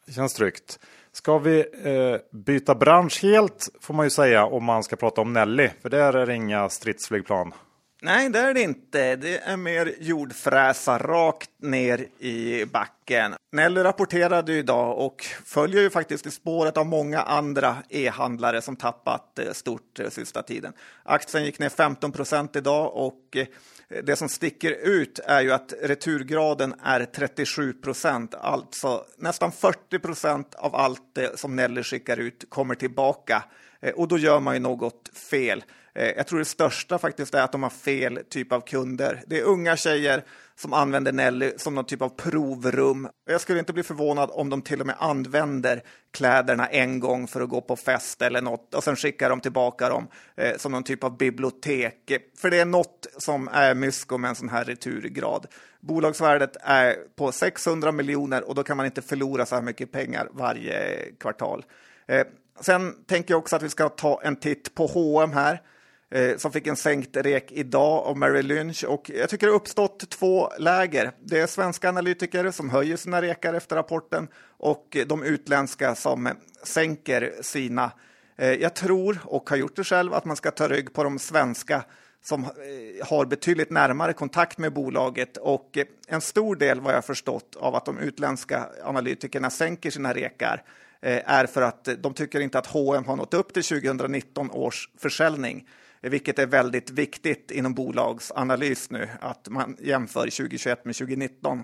det 0.07 0.13
känns 0.13 0.35
tryggt. 0.35 0.79
Ska 1.17 1.39
vi 1.39 1.59
eh, 1.59 2.39
byta 2.39 2.75
bransch 2.75 3.23
helt 3.23 3.69
får 3.81 3.95
man 3.95 4.07
ju 4.07 4.11
säga 4.11 4.47
om 4.47 4.65
man 4.65 4.83
ska 4.83 4.97
prata 4.97 5.21
om 5.21 5.33
Nelly, 5.33 5.69
för 5.83 5.91
där 5.91 6.13
är 6.13 6.27
det 6.27 6.35
inga 6.35 6.69
stridsflygplan. 6.69 7.55
Nej, 8.03 8.31
det 8.31 8.39
är 8.39 8.55
det 8.55 8.61
inte. 8.63 9.17
Det 9.17 9.39
är 9.39 9.57
mer 9.57 9.95
jordfräsa 10.01 10.99
rakt 10.99 11.51
ner 11.63 12.07
i 12.19 12.65
backen. 12.65 13.35
Nelly 13.53 13.83
rapporterade 13.83 14.53
idag 14.53 14.99
och 14.99 15.27
följer 15.45 15.83
ju 15.83 15.91
faktiskt 15.91 16.27
i 16.27 16.31
spåret 16.31 16.77
av 16.77 16.87
många 16.87 17.21
andra 17.21 17.77
e-handlare 17.89 18.63
som 18.63 18.77
tappat 18.77 19.39
eh, 19.39 19.53
stort 19.53 19.99
eh, 19.99 20.09
sista 20.09 20.43
tiden. 20.43 20.73
Aktien 21.03 21.45
gick 21.45 21.59
ner 21.59 21.69
15 21.69 22.13
procent 22.13 22.57
idag 22.57 22.93
och 22.95 23.37
eh, 23.37 23.47
det 23.89 24.17
som 24.17 24.29
sticker 24.29 24.71
ut 24.71 25.19
är 25.25 25.41
ju 25.41 25.53
att 25.53 25.75
returgraden 25.83 26.75
är 26.83 27.05
37 27.05 27.73
procent, 27.73 28.35
alltså 28.35 29.05
nästan 29.17 29.53
40 29.53 29.99
procent 29.99 30.55
av 30.55 30.75
allt 30.77 31.15
det 31.15 31.39
som 31.39 31.57
Nelly 31.57 31.83
skickar 31.83 32.17
ut 32.17 32.45
kommer 32.49 32.75
tillbaka. 32.75 33.45
Eh, 33.81 33.95
och 33.95 34.09
då 34.09 34.19
gör 34.19 34.41
man 34.41 34.55
ju 34.55 34.61
något 34.61 35.11
fel. 35.31 35.65
Eh, 35.97 36.13
jag 36.17 36.27
tror 36.27 36.39
det 36.39 36.45
största 36.45 36.99
faktiskt 36.99 37.35
är 37.35 37.43
att 37.43 37.53
de 37.53 37.63
har 37.63 37.71
fel 37.71 38.21
typ 38.31 38.53
av 38.53 38.61
kunder. 38.61 39.23
Det 39.27 39.39
är 39.39 39.45
unga 39.45 39.77
tjejer 39.77 40.25
som 40.55 40.73
använder 40.73 41.13
Nelly 41.13 41.53
som 41.57 41.75
någon 41.75 41.85
typ 41.85 42.03
av 42.03 42.09
provrum. 42.09 43.09
Jag 43.27 43.41
skulle 43.41 43.59
inte 43.59 43.73
bli 43.73 43.83
förvånad 43.83 44.31
om 44.33 44.51
de 44.51 44.63
till 44.63 44.81
och 44.81 44.87
med 44.87 44.97
använder 44.99 45.83
kläderna 46.13 46.67
en 46.67 47.01
gång 47.01 47.27
för 47.29 47.41
att 47.41 47.49
gå 47.49 47.61
på 47.61 47.77
fest 47.77 48.23
eller 48.23 48.43
något 48.43 48.75
och 48.75 48.85
sen 48.85 48.97
skickar 48.97 49.31
de 49.31 49.41
tillbaka 49.41 49.89
dem 49.89 50.09
eh, 50.37 50.57
som 50.57 50.73
någon 50.73 50.85
typ 50.85 51.05
av 51.05 51.17
bibliotek. 51.17 52.13
För 52.39 52.51
det 52.51 52.61
är 52.61 52.65
något 52.65 53.07
som 53.19 53.49
är 53.53 53.75
mysko 53.75 54.19
med 54.19 54.29
en 54.29 54.35
sån 54.35 54.49
här 54.49 54.65
returgrad. 54.65 55.47
Bolagsvärdet 55.81 56.57
är 56.61 56.97
på 57.17 57.33
600 57.33 57.93
miljoner 57.93 58.49
och 58.49 58.55
då 58.55 58.63
kan 58.63 58.77
man 58.77 58.87
inte 58.87 59.03
förlora 59.03 59.47
så 59.47 59.55
här 59.55 59.63
mycket 59.63 59.93
pengar 59.93 60.29
varje 60.33 60.99
kvartal. 61.21 61.65
Eh, 62.09 62.27
sen 62.61 62.95
tänker 63.07 63.35
jag 63.35 63.39
också 63.39 63.57
att 63.57 63.63
vi 63.63 63.69
ska 63.69 63.89
ta 63.89 64.21
en 64.23 64.37
titt 64.37 64.75
på 64.75 64.87
H&M 64.87 65.33
här 65.33 65.61
eh, 66.11 66.37
som 66.37 66.53
fick 66.53 66.67
en 66.67 66.77
sänkt 66.77 67.17
rek 67.17 67.53
idag 67.53 68.07
av 68.07 68.17
Mary 68.17 68.43
Lynch. 68.43 68.85
Och 68.85 69.11
jag 69.15 69.31
tycker 69.31 69.47
det 69.47 69.53
har 69.53 69.61
uppstått 69.61 70.11
två 70.11 70.51
läger. 70.59 71.13
Det 71.25 71.41
är 71.41 71.47
svenska 71.47 71.89
analytiker 71.89 72.51
som 72.51 72.71
höjer 72.71 72.97
sina 72.97 73.23
rekar 73.23 73.55
efter 73.55 73.77
rapporten 73.77 74.29
och 74.59 74.97
de 75.07 75.23
utländska 75.23 75.95
som 75.95 76.29
sänker 76.65 77.33
sina. 77.41 77.91
Eh, 78.37 78.53
jag 78.53 78.75
tror, 78.75 79.19
och 79.25 79.51
har 79.51 79.57
gjort 79.57 79.77
det 79.77 79.85
själv, 79.85 80.15
att 80.15 80.25
man 80.25 80.37
ska 80.37 80.51
ta 80.51 80.69
rygg 80.69 80.93
på 80.93 81.05
de 81.05 81.19
svenska 81.19 81.85
som 82.27 82.45
eh, 82.45 83.07
har 83.07 83.27
betydligt 83.27 83.71
närmare 83.71 84.13
kontakt 84.13 84.59
med 84.59 84.73
bolaget 84.73 85.37
och 85.37 85.79
eh, 85.79 85.85
en 86.09 86.21
stor 86.21 86.57
del, 86.57 86.81
vad 86.81 86.95
jag 86.95 87.05
förstått, 87.05 87.57
av 87.57 87.75
att 87.75 87.85
de 87.85 87.99
utländska 87.99 88.69
analytikerna 88.85 89.51
sänker 89.51 89.91
sina 89.91 90.15
rekar 90.15 90.63
eh, 91.01 91.31
är 91.31 91.47
för 91.47 91.63
att 91.63 91.89
de 91.99 92.15
tycker 92.15 92.41
inte 92.41 92.59
att 92.59 92.67
H&M 92.67 93.05
har 93.07 93.17
nått 93.17 93.35
upp 93.35 93.55
till 93.55 93.65
2019 93.65 94.51
års 94.51 94.91
försäljning 94.99 95.69
vilket 96.09 96.39
är 96.39 96.47
väldigt 96.47 96.91
viktigt 96.91 97.51
inom 97.51 97.75
bolagsanalys 97.75 98.91
nu, 98.91 99.09
att 99.21 99.49
man 99.49 99.77
jämför 99.81 100.21
2021 100.21 100.85
med 100.85 100.95
2019. 100.97 101.63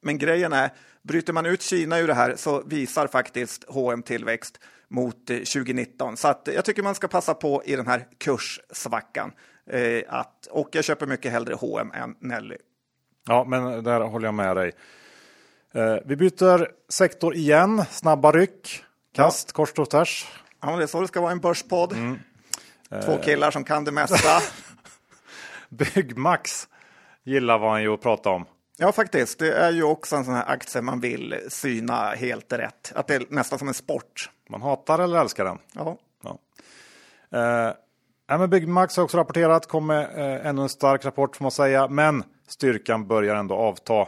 Men 0.00 0.18
grejen 0.18 0.52
är, 0.52 0.70
bryter 1.02 1.32
man 1.32 1.46
ut 1.46 1.62
Kina 1.62 1.98
ur 1.98 2.06
det 2.06 2.14
här 2.14 2.36
så 2.36 2.62
visar 2.62 3.06
faktiskt 3.06 3.64
H&M 3.68 4.02
tillväxt 4.02 4.60
mot 4.88 5.26
2019. 5.26 6.16
Så 6.16 6.28
att 6.28 6.48
jag 6.54 6.64
tycker 6.64 6.82
man 6.82 6.94
ska 6.94 7.08
passa 7.08 7.34
på 7.34 7.62
i 7.64 7.76
den 7.76 7.86
här 7.86 8.06
kurssvackan. 8.18 9.32
Eh, 9.70 10.02
att, 10.08 10.46
och 10.46 10.68
jag 10.72 10.84
köper 10.84 11.06
mycket 11.06 11.32
hellre 11.32 11.54
H&M 11.54 11.90
än 11.94 12.14
Nelly. 12.20 12.56
Ja, 13.26 13.44
men 13.44 13.84
där 13.84 14.00
håller 14.00 14.26
jag 14.26 14.34
med 14.34 14.56
dig. 14.56 14.72
Eh, 15.74 15.96
vi 16.04 16.16
byter 16.16 16.68
sektor 16.92 17.34
igen, 17.34 17.84
snabba 17.90 18.32
ryck, 18.32 18.84
kast, 19.14 19.48
ja. 19.48 19.56
kors 19.56 19.72
och 19.72 19.90
tvärs. 19.90 20.26
Ja, 20.60 20.76
det 20.76 20.82
är 20.82 20.86
så 20.86 21.00
det 21.00 21.08
ska 21.08 21.20
vara 21.20 21.32
en 21.32 21.40
börspodd. 21.40 21.92
Mm. 21.92 22.18
Två 22.90 23.12
eh. 23.12 23.20
killar 23.20 23.50
som 23.50 23.64
kan 23.64 23.84
det 23.84 23.92
mesta. 23.92 24.42
Byggmax 25.68 26.68
gillar 27.24 27.58
vad 27.58 27.70
han 27.70 27.82
ju 27.82 27.94
att 27.94 28.02
prata 28.02 28.30
om. 28.30 28.46
Ja, 28.76 28.92
faktiskt. 28.92 29.38
Det 29.38 29.52
är 29.52 29.70
ju 29.70 29.82
också 29.82 30.16
en 30.16 30.24
sån 30.24 30.34
här 30.34 30.44
aktie 30.46 30.82
man 30.82 31.00
vill 31.00 31.40
syna 31.48 32.10
helt 32.10 32.52
rätt. 32.52 32.92
Att 32.94 33.06
det 33.06 33.14
är 33.14 33.24
nästan 33.28 33.58
som 33.58 33.68
en 33.68 33.74
sport. 33.74 34.30
Man 34.48 34.62
hatar 34.62 34.98
eller 34.98 35.20
älskar 35.20 35.44
den. 35.44 35.58
Ja. 35.72 35.96
ja. 36.22 36.38
Eh, 37.38 38.38
men 38.38 38.50
Byggmax 38.50 38.96
har 38.96 39.04
också 39.04 39.18
rapporterat, 39.18 39.66
kom 39.66 39.86
med 39.86 40.04
eh, 40.04 40.46
ännu 40.46 40.62
en 40.62 40.68
stark 40.68 41.04
rapport 41.04 41.36
får 41.36 41.44
man 41.44 41.50
säga. 41.50 41.88
Men 41.88 42.24
styrkan 42.48 43.06
börjar 43.06 43.34
ändå 43.34 43.54
avta. 43.54 44.00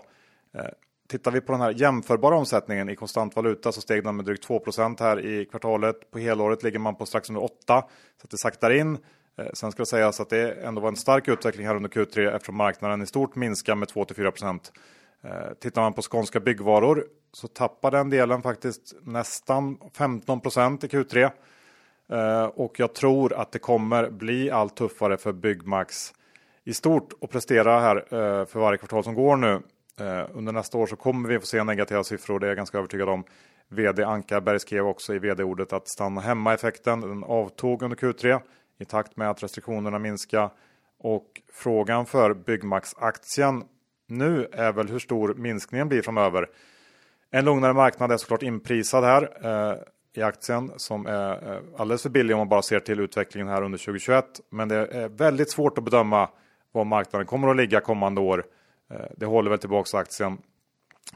Eh, 0.54 0.64
Tittar 1.10 1.30
vi 1.30 1.40
på 1.40 1.52
den 1.52 1.60
här 1.60 1.70
jämförbara 1.70 2.36
omsättningen 2.36 2.88
i 2.88 2.96
konstant 2.96 3.36
valuta 3.36 3.72
så 3.72 3.80
steg 3.80 4.04
den 4.04 4.16
med 4.16 4.24
drygt 4.24 4.48
2% 4.48 5.00
här 5.00 5.26
i 5.26 5.44
kvartalet. 5.44 6.10
På 6.10 6.18
helåret 6.18 6.62
ligger 6.62 6.78
man 6.78 6.94
på 6.94 7.06
strax 7.06 7.30
under 7.30 7.42
8 7.42 7.54
så 7.66 7.74
att 8.24 8.30
det 8.30 8.38
saktar 8.38 8.70
in. 8.70 8.98
Eh, 9.38 9.46
sen 9.52 9.72
ska 9.72 9.82
det 9.82 9.86
sägas 9.86 10.20
att 10.20 10.28
det 10.28 10.52
ändå 10.52 10.80
var 10.80 10.88
en 10.88 10.96
stark 10.96 11.28
utveckling 11.28 11.66
här 11.66 11.76
under 11.76 11.88
Q3 11.88 12.34
eftersom 12.34 12.56
marknaden 12.56 13.02
i 13.02 13.06
stort 13.06 13.36
minskar 13.36 13.74
med 13.74 13.88
2-4 13.88 14.60
eh, 15.24 15.30
Tittar 15.60 15.82
man 15.82 15.92
på 15.92 16.02
skånska 16.02 16.40
byggvaror 16.40 17.06
så 17.32 17.48
tappar 17.48 17.90
den 17.90 18.10
delen 18.10 18.42
faktiskt 18.42 18.94
nästan 19.02 19.78
15% 19.78 20.84
i 20.84 20.88
Q3. 20.88 21.30
Eh, 22.12 22.44
och 22.44 22.80
jag 22.80 22.94
tror 22.94 23.32
att 23.32 23.52
det 23.52 23.58
kommer 23.58 24.10
bli 24.10 24.50
allt 24.50 24.76
tuffare 24.76 25.16
för 25.16 25.32
Byggmax 25.32 26.12
i 26.64 26.74
stort 26.74 27.12
att 27.20 27.30
prestera 27.30 27.80
här 27.80 28.04
för 28.44 28.60
varje 28.60 28.78
kvartal 28.78 29.04
som 29.04 29.14
går 29.14 29.36
nu. 29.36 29.62
Eh, 30.00 30.26
under 30.34 30.52
nästa 30.52 30.78
år 30.78 30.86
så 30.86 30.96
kommer 30.96 31.28
vi 31.28 31.40
få 31.40 31.46
se 31.46 31.64
negativa 31.64 32.04
siffror, 32.04 32.38
det 32.38 32.46
är 32.46 32.48
jag 32.48 32.56
ganska 32.56 32.78
övertygad 32.78 33.08
om. 33.08 33.24
VD 33.68 34.04
Ankarberg 34.04 34.60
skrev 34.60 34.86
också 34.86 35.14
i 35.14 35.18
vd-ordet 35.18 35.72
att 35.72 35.88
stanna 35.88 36.20
hemma-effekten 36.20 37.00
den 37.00 37.24
avtog 37.24 37.82
under 37.82 37.96
Q3 37.96 38.40
i 38.78 38.84
takt 38.84 39.16
med 39.16 39.30
att 39.30 39.42
restriktionerna 39.42 39.98
minskar. 39.98 40.50
Och 40.98 41.26
frågan 41.52 42.06
för 42.06 42.34
Byggmax-aktien 42.34 43.64
nu 44.06 44.48
är 44.52 44.72
väl 44.72 44.88
hur 44.88 44.98
stor 44.98 45.34
minskningen 45.34 45.88
blir 45.88 46.02
framöver. 46.02 46.46
En 47.30 47.44
lugnare 47.44 47.72
marknad 47.72 48.12
är 48.12 48.16
såklart 48.16 48.42
inprisad 48.42 49.04
här 49.04 49.30
eh, 49.42 49.76
i 50.14 50.22
aktien 50.22 50.72
som 50.76 51.06
är 51.06 51.52
eh, 51.52 51.58
alldeles 51.76 52.02
för 52.02 52.10
billig 52.10 52.36
om 52.36 52.38
man 52.38 52.48
bara 52.48 52.62
ser 52.62 52.80
till 52.80 53.00
utvecklingen 53.00 53.48
här 53.48 53.62
under 53.62 53.78
2021. 53.78 54.24
Men 54.50 54.68
det 54.68 54.76
är 54.76 55.08
väldigt 55.08 55.50
svårt 55.50 55.78
att 55.78 55.84
bedöma 55.84 56.28
var 56.72 56.84
marknaden 56.84 57.26
kommer 57.26 57.48
att 57.48 57.56
ligga 57.56 57.80
kommande 57.80 58.20
år. 58.20 58.44
Eh, 58.90 59.06
det 59.16 59.26
håller 59.26 59.50
väl 59.50 59.58
tillbaka 59.58 59.98
aktien. 59.98 60.38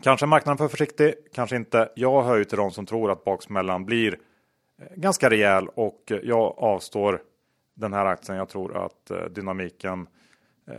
Kanske 0.02 0.26
marknaden 0.26 0.58
för 0.58 0.68
försiktig, 0.68 1.14
kanske 1.34 1.56
inte. 1.56 1.88
Jag 1.94 2.22
hör 2.22 2.36
ju 2.36 2.44
till 2.44 2.58
de 2.58 2.70
som 2.70 2.86
tror 2.86 3.10
att 3.10 3.24
baksmällan 3.24 3.84
blir 3.84 4.18
eh, 4.78 4.86
ganska 4.96 5.30
rejäl 5.30 5.68
och 5.68 6.12
eh, 6.12 6.18
jag 6.22 6.54
avstår 6.58 7.22
den 7.74 7.92
här 7.92 8.06
aktien. 8.06 8.38
Jag 8.38 8.48
tror 8.48 8.84
att 8.84 9.34
dynamiken 9.34 10.06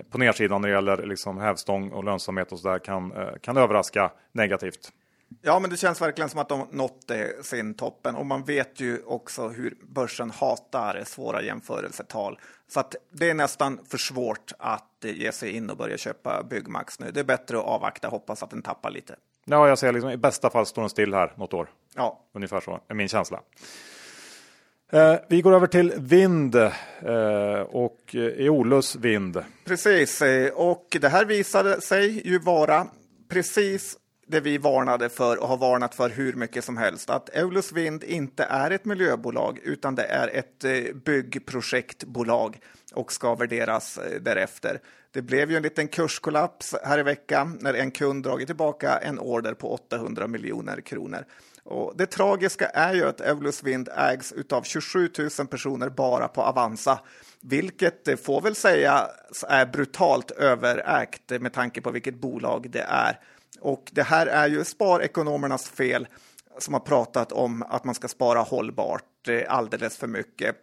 på 0.10 0.18
nedsidan 0.18 0.62
när 0.62 0.70
det 0.70 0.76
gäller 0.76 1.06
liksom 1.06 1.38
hävstång 1.38 1.92
och 1.92 2.04
lönsamhet 2.04 2.52
och 2.52 2.60
så 2.60 2.68
där 2.68 2.80
kan, 2.80 3.14
kan 3.42 3.58
överraska 3.58 4.12
negativt. 4.32 4.92
Ja, 5.42 5.60
men 5.60 5.70
det 5.70 5.78
känns 5.78 6.02
verkligen 6.02 6.30
som 6.30 6.40
att 6.40 6.50
de 6.50 6.68
nått 6.72 7.12
sin 7.42 7.74
toppen 7.74 8.16
och 8.16 8.26
man 8.26 8.44
vet 8.44 8.80
ju 8.80 9.04
också 9.06 9.48
hur 9.48 9.78
börsen 9.82 10.32
hatar 10.32 11.04
svåra 11.06 11.42
jämförelsetal. 11.42 12.40
Så 12.68 12.80
att 12.80 12.96
det 13.12 13.30
är 13.30 13.34
nästan 13.34 13.80
för 13.86 13.98
svårt 13.98 14.52
att 14.60 14.95
ge 15.12 15.32
sig 15.32 15.52
in 15.52 15.70
och 15.70 15.78
börja 15.78 15.98
köpa 15.98 16.44
Byggmax 16.44 17.00
nu. 17.00 17.12
Det 17.12 17.20
är 17.20 17.24
bättre 17.24 17.58
att 17.58 17.64
avvakta, 17.64 18.08
hoppas 18.08 18.44
att 18.44 18.50
den 18.50 18.62
tappar 18.62 18.92
lite. 18.92 19.16
Ja, 19.46 19.68
jag 19.68 19.80
säger 19.80 19.94
liksom 19.94 20.12
i 20.12 20.18
bästa 20.18 20.50
fall 20.50 20.66
står 20.66 20.82
den 20.82 20.90
still 20.90 21.14
här 21.14 21.34
något 21.36 21.54
år. 21.54 21.70
Ja, 21.96 22.20
ungefär 22.34 22.60
så 22.60 22.80
är 22.88 22.96
min 22.96 23.08
känsla. 23.08 23.42
Eh, 24.92 25.16
vi 25.28 25.42
går 25.42 25.54
över 25.54 25.68
till 25.68 25.94
vind 25.98 26.56
eh, 26.56 26.72
och 27.70 28.16
Eolus 28.16 28.96
vind. 28.96 29.44
Precis, 29.66 30.22
eh, 30.22 30.54
och 30.54 30.98
det 31.02 31.10
här 31.10 31.26
visade 31.26 31.82
sig 31.82 32.28
ju 32.28 32.40
vara 32.40 32.88
precis 33.30 33.98
det 34.28 34.40
vi 34.40 34.58
varnade 34.58 35.10
för 35.10 35.42
och 35.42 35.48
har 35.48 35.58
varnat 35.58 35.96
för 35.96 36.10
hur 36.10 36.34
mycket 36.34 36.64
som 36.64 36.78
helst. 36.78 37.10
Att 37.10 37.36
Eolus 37.36 37.72
Vind 37.72 38.04
inte 38.04 38.44
är 38.44 38.72
ett 38.72 38.86
miljöbolag 38.86 39.60
utan 39.64 39.96
det 39.96 40.04
är 40.04 40.28
ett 40.28 40.64
eh, 40.64 40.96
byggprojektbolag 41.06 42.60
och 42.96 43.14
ska 43.14 43.36
värderas 43.36 43.98
eh, 43.98 44.22
därefter. 44.22 44.80
Det 45.12 45.22
blev 45.22 45.52
ju 45.52 45.58
en 45.58 45.64
liten 45.64 45.88
kurskollaps 45.88 46.76
här 46.84 47.00
i 47.00 47.04
veckan 47.04 47.58
när 47.62 47.74
en 47.74 47.92
kund 47.92 48.24
dragit 48.24 48.48
tillbaka 48.48 48.98
en 48.98 49.20
order 49.20 49.54
på 49.54 49.74
800 49.74 50.28
miljoner 50.28 50.82
kronor. 50.82 51.26
Och 51.64 51.94
det 51.96 52.06
tragiska 52.06 52.68
är 52.68 52.94
ju 52.94 53.06
att 53.06 53.22
Evolus 53.22 53.64
Wind 53.64 53.90
ägs 53.98 54.34
av 54.50 54.64
27 54.64 55.10
000 55.40 55.48
personer 55.48 55.90
bara 55.90 56.28
på 56.28 56.42
Avanza, 56.42 57.00
vilket 57.42 58.26
får 58.26 58.42
väl 58.42 58.56
säga 58.56 59.08
är 59.48 59.66
brutalt 59.66 60.32
överägt 60.32 61.42
med 61.42 61.54
tanke 61.54 61.82
på 61.82 61.92
vilket 61.92 62.16
bolag 62.16 62.70
det 62.70 62.86
är. 62.90 63.20
Och 63.60 63.90
det 63.92 64.04
här 64.04 64.28
är 64.28 64.48
ju 64.48 64.64
sparekonomernas 64.64 65.70
fel 65.70 66.08
som 66.60 66.74
har 66.74 66.82
pratat 66.82 67.32
om 67.32 67.64
att 67.64 67.84
man 67.84 67.96
ska 67.96 68.08
spara 68.08 68.40
hållbart 68.40 69.28
eh, 69.28 69.42
alldeles 69.48 69.98
för 69.98 70.08
mycket. 70.08 70.56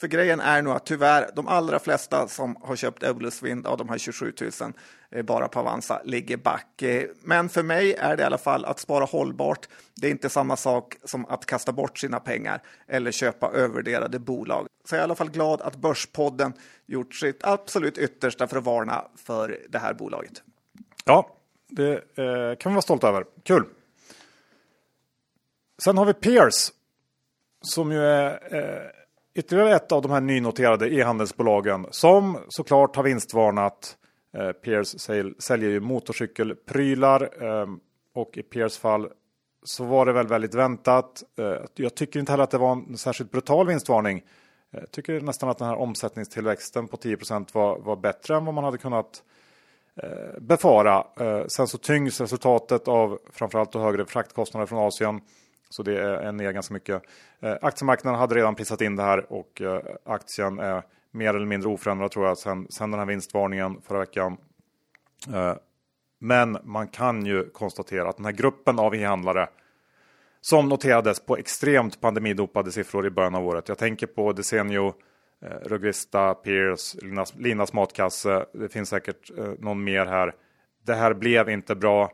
För 0.00 0.08
grejen 0.08 0.40
är 0.40 0.62
nog 0.62 0.72
att 0.72 0.86
tyvärr, 0.86 1.30
de 1.34 1.48
allra 1.48 1.78
flesta 1.78 2.28
som 2.28 2.56
har 2.62 2.76
köpt 2.76 3.02
Evolus 3.02 3.42
Wind 3.42 3.66
av 3.66 3.78
de 3.78 3.88
här 3.88 3.98
27 3.98 4.32
000 4.40 4.72
eh, 5.10 5.22
bara 5.22 5.48
på 5.48 5.60
Avanza 5.60 6.02
ligger 6.04 6.36
back. 6.36 6.82
Eh, 6.82 7.08
men 7.22 7.48
för 7.48 7.62
mig 7.62 7.94
är 7.94 8.16
det 8.16 8.22
i 8.22 8.26
alla 8.26 8.38
fall 8.38 8.64
att 8.64 8.78
spara 8.78 9.04
hållbart. 9.04 9.68
Det 9.94 10.06
är 10.06 10.10
inte 10.10 10.28
samma 10.28 10.56
sak 10.56 10.96
som 11.04 11.26
att 11.26 11.46
kasta 11.46 11.72
bort 11.72 11.98
sina 11.98 12.20
pengar 12.20 12.62
eller 12.86 13.12
köpa 13.12 13.50
övervärderade 13.50 14.18
bolag. 14.18 14.66
Så 14.84 14.94
jag 14.94 14.98
är 14.98 15.02
i 15.02 15.04
alla 15.04 15.14
fall 15.14 15.30
glad 15.30 15.60
att 15.60 15.76
Börspodden 15.76 16.52
gjort 16.86 17.14
sitt 17.14 17.44
absolut 17.44 17.98
yttersta 17.98 18.46
för 18.46 18.56
att 18.56 18.64
varna 18.64 19.04
för 19.16 19.58
det 19.68 19.78
här 19.78 19.94
bolaget. 19.94 20.42
Ja, 21.04 21.36
det 21.68 21.92
eh, 21.92 22.56
kan 22.58 22.72
vi 22.72 22.74
vara 22.74 22.82
stolta 22.82 23.08
över. 23.08 23.24
Kul! 23.42 23.64
Sen 25.84 25.98
har 25.98 26.04
vi 26.04 26.14
Peers 26.14 26.72
som 27.62 27.92
ju 27.92 28.02
är 28.02 28.54
eh, 28.54 28.99
ytterligare 29.34 29.76
ett 29.76 29.92
av 29.92 30.02
de 30.02 30.10
här 30.10 30.20
nynoterade 30.20 30.94
e-handelsbolagen 30.94 31.86
som 31.90 32.38
såklart 32.48 32.96
har 32.96 33.02
vinstvarnat. 33.02 33.96
Eh, 34.36 34.52
Peers 34.52 35.00
säljer 35.38 35.70
ju 35.70 35.80
motorcykelprylar 35.80 37.44
eh, 37.44 37.66
och 38.14 38.38
i 38.38 38.42
Peers 38.42 38.78
fall 38.78 39.08
så 39.62 39.84
var 39.84 40.06
det 40.06 40.12
väl 40.12 40.26
väldigt 40.26 40.54
väntat. 40.54 41.22
Eh, 41.38 41.66
jag 41.74 41.94
tycker 41.94 42.20
inte 42.20 42.32
heller 42.32 42.44
att 42.44 42.50
det 42.50 42.58
var 42.58 42.72
en 42.72 42.96
särskilt 42.96 43.30
brutal 43.30 43.66
vinstvarning. 43.66 44.22
Jag 44.70 44.90
tycker 44.90 45.20
nästan 45.20 45.48
att 45.48 45.58
den 45.58 45.68
här 45.68 45.76
omsättningstillväxten 45.76 46.88
på 46.88 46.96
10 46.96 47.16
var, 47.52 47.78
var 47.78 47.96
bättre 47.96 48.36
än 48.36 48.44
vad 48.44 48.54
man 48.54 48.64
hade 48.64 48.78
kunnat 48.78 49.22
eh, 50.02 50.40
befara. 50.40 51.06
Eh, 51.20 51.46
sen 51.46 51.66
så 51.66 51.78
tyngs 51.78 52.20
resultatet 52.20 52.88
av 52.88 53.18
framförallt 53.32 53.74
högre 53.74 54.04
fraktkostnader 54.04 54.66
från 54.66 54.78
Asien. 54.78 55.20
Så 55.70 55.82
det 55.82 56.00
är 56.00 56.32
ner 56.32 56.52
ganska 56.52 56.74
mycket. 56.74 57.02
Eh, 57.40 57.56
Aktiemarknaden 57.62 58.20
hade 58.20 58.34
redan 58.34 58.54
prisat 58.54 58.80
in 58.80 58.96
det 58.96 59.02
här 59.02 59.32
och 59.32 59.60
eh, 59.60 59.82
aktien 60.04 60.58
är 60.58 60.82
mer 61.10 61.34
eller 61.34 61.46
mindre 61.46 61.68
oförändrad 61.68 62.10
tror 62.10 62.26
jag 62.26 62.38
sen, 62.38 62.66
sen 62.70 62.90
den 62.90 63.00
här 63.00 63.06
vinstvarningen 63.06 63.80
förra 63.82 63.98
veckan. 63.98 64.36
Eh, 65.34 65.54
men 66.20 66.58
man 66.64 66.88
kan 66.88 67.26
ju 67.26 67.50
konstatera 67.50 68.08
att 68.08 68.16
den 68.16 68.24
här 68.24 68.32
gruppen 68.32 68.78
av 68.78 68.94
e-handlare 68.94 69.48
som 70.40 70.68
noterades 70.68 71.26
på 71.26 71.36
extremt 71.36 72.00
pandemidopade 72.00 72.72
siffror 72.72 73.06
i 73.06 73.10
början 73.10 73.34
av 73.34 73.46
året. 73.46 73.68
Jag 73.68 73.78
tänker 73.78 74.06
på 74.06 74.32
Desenio, 74.32 74.94
Rugvista, 75.62 76.34
Peers, 76.34 76.94
Linas, 77.02 77.34
Linas 77.34 77.72
matkasse. 77.72 78.46
Det 78.52 78.68
finns 78.68 78.88
säkert 78.88 79.30
någon 79.58 79.84
mer 79.84 80.06
här. 80.06 80.34
Det 80.86 80.94
här 80.94 81.14
blev 81.14 81.48
inte 81.48 81.74
bra. 81.74 82.10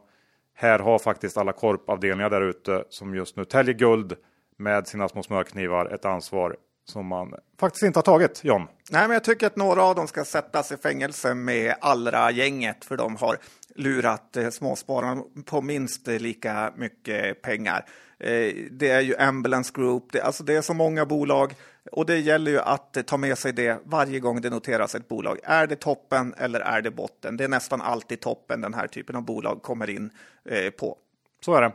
Här 0.59 0.79
har 0.79 0.99
faktiskt 0.99 1.37
alla 1.37 1.53
korpavdelningar 1.53 2.31
där 2.31 2.41
ute 2.41 2.85
som 2.89 3.15
just 3.15 3.37
nu 3.37 3.45
täljer 3.45 3.75
guld 3.75 4.17
med 4.59 4.89
sina 4.89 5.09
små 5.09 5.23
smörknivar 5.23 5.95
ett 5.95 6.05
ansvar 6.05 6.57
som 6.85 7.07
man 7.07 7.35
faktiskt 7.61 7.83
inte 7.83 7.99
har 7.99 8.03
tagit, 8.03 8.45
John. 8.45 8.67
Nej, 8.91 9.03
men 9.03 9.11
jag 9.11 9.25
tycker 9.25 9.47
att 9.47 9.57
några 9.57 9.83
av 9.83 9.95
dem 9.95 10.09
ska 10.09 10.25
sättas 10.25 10.73
i 10.73 10.77
fängelse 10.77 11.35
med 11.35 11.75
allra 11.81 12.31
gänget 12.31 12.85
för 12.85 12.97
de 12.97 13.17
har 13.17 13.39
lurat 13.75 14.37
eh, 14.37 14.51
småspararna 14.51 15.23
på 15.45 15.61
minst 15.61 16.07
lika 16.07 16.73
mycket 16.77 17.43
pengar. 17.43 17.85
Eh, 18.19 18.55
det 18.71 18.89
är 18.89 19.01
ju 19.01 19.17
Ambulance 19.17 19.73
Group, 19.75 20.13
det, 20.13 20.21
alltså 20.21 20.45
det 20.45 20.55
är 20.55 20.63
så 20.63 20.75
många 20.75 21.07
bolag 21.07 21.55
och 21.93 22.07
det 22.07 22.19
gäller 22.19 22.51
ju 22.51 22.61
att 22.61 23.07
ta 23.07 23.17
med 23.17 23.39
sig 23.39 23.53
det 23.53 23.81
varje 23.85 24.21
gång 24.21 24.41
det 24.41 24.51
noteras 24.51 24.95
ett 24.95 25.09
bolag. 25.09 25.39
Är 25.43 25.67
det 25.67 25.77
toppen 25.77 26.35
eller 26.39 26.61
är 26.61 26.83
det 26.83 26.91
botten? 26.91 27.37
Det 27.37 27.45
är 27.45 27.49
nästan 27.49 27.81
alltid 27.81 28.21
toppen 28.21 28.61
den 28.61 28.75
här 28.75 28.87
typen 28.87 29.17
av 29.17 29.23
bolag 29.23 29.63
kommer 29.63 29.91
in 29.91 30.11
eh, 30.45 30.71
på. 30.71 30.97
Så 31.41 31.55
är 31.55 31.63
det. 31.63 31.73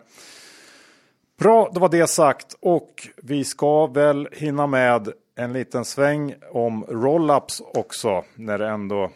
Bra, 1.39 1.71
då 1.73 1.79
var 1.79 1.89
det 1.89 2.07
sagt 2.07 2.55
och 2.59 3.07
vi 3.23 3.43
ska 3.43 3.87
väl 3.87 4.29
hinna 4.31 4.67
med 4.67 5.09
en 5.35 5.53
liten 5.53 5.85
sväng 5.85 6.35
om 6.51 6.85
rollups 6.89 7.61
också 7.61 8.23
när 8.35 8.57
det 8.57 8.67
ändå 8.67 9.11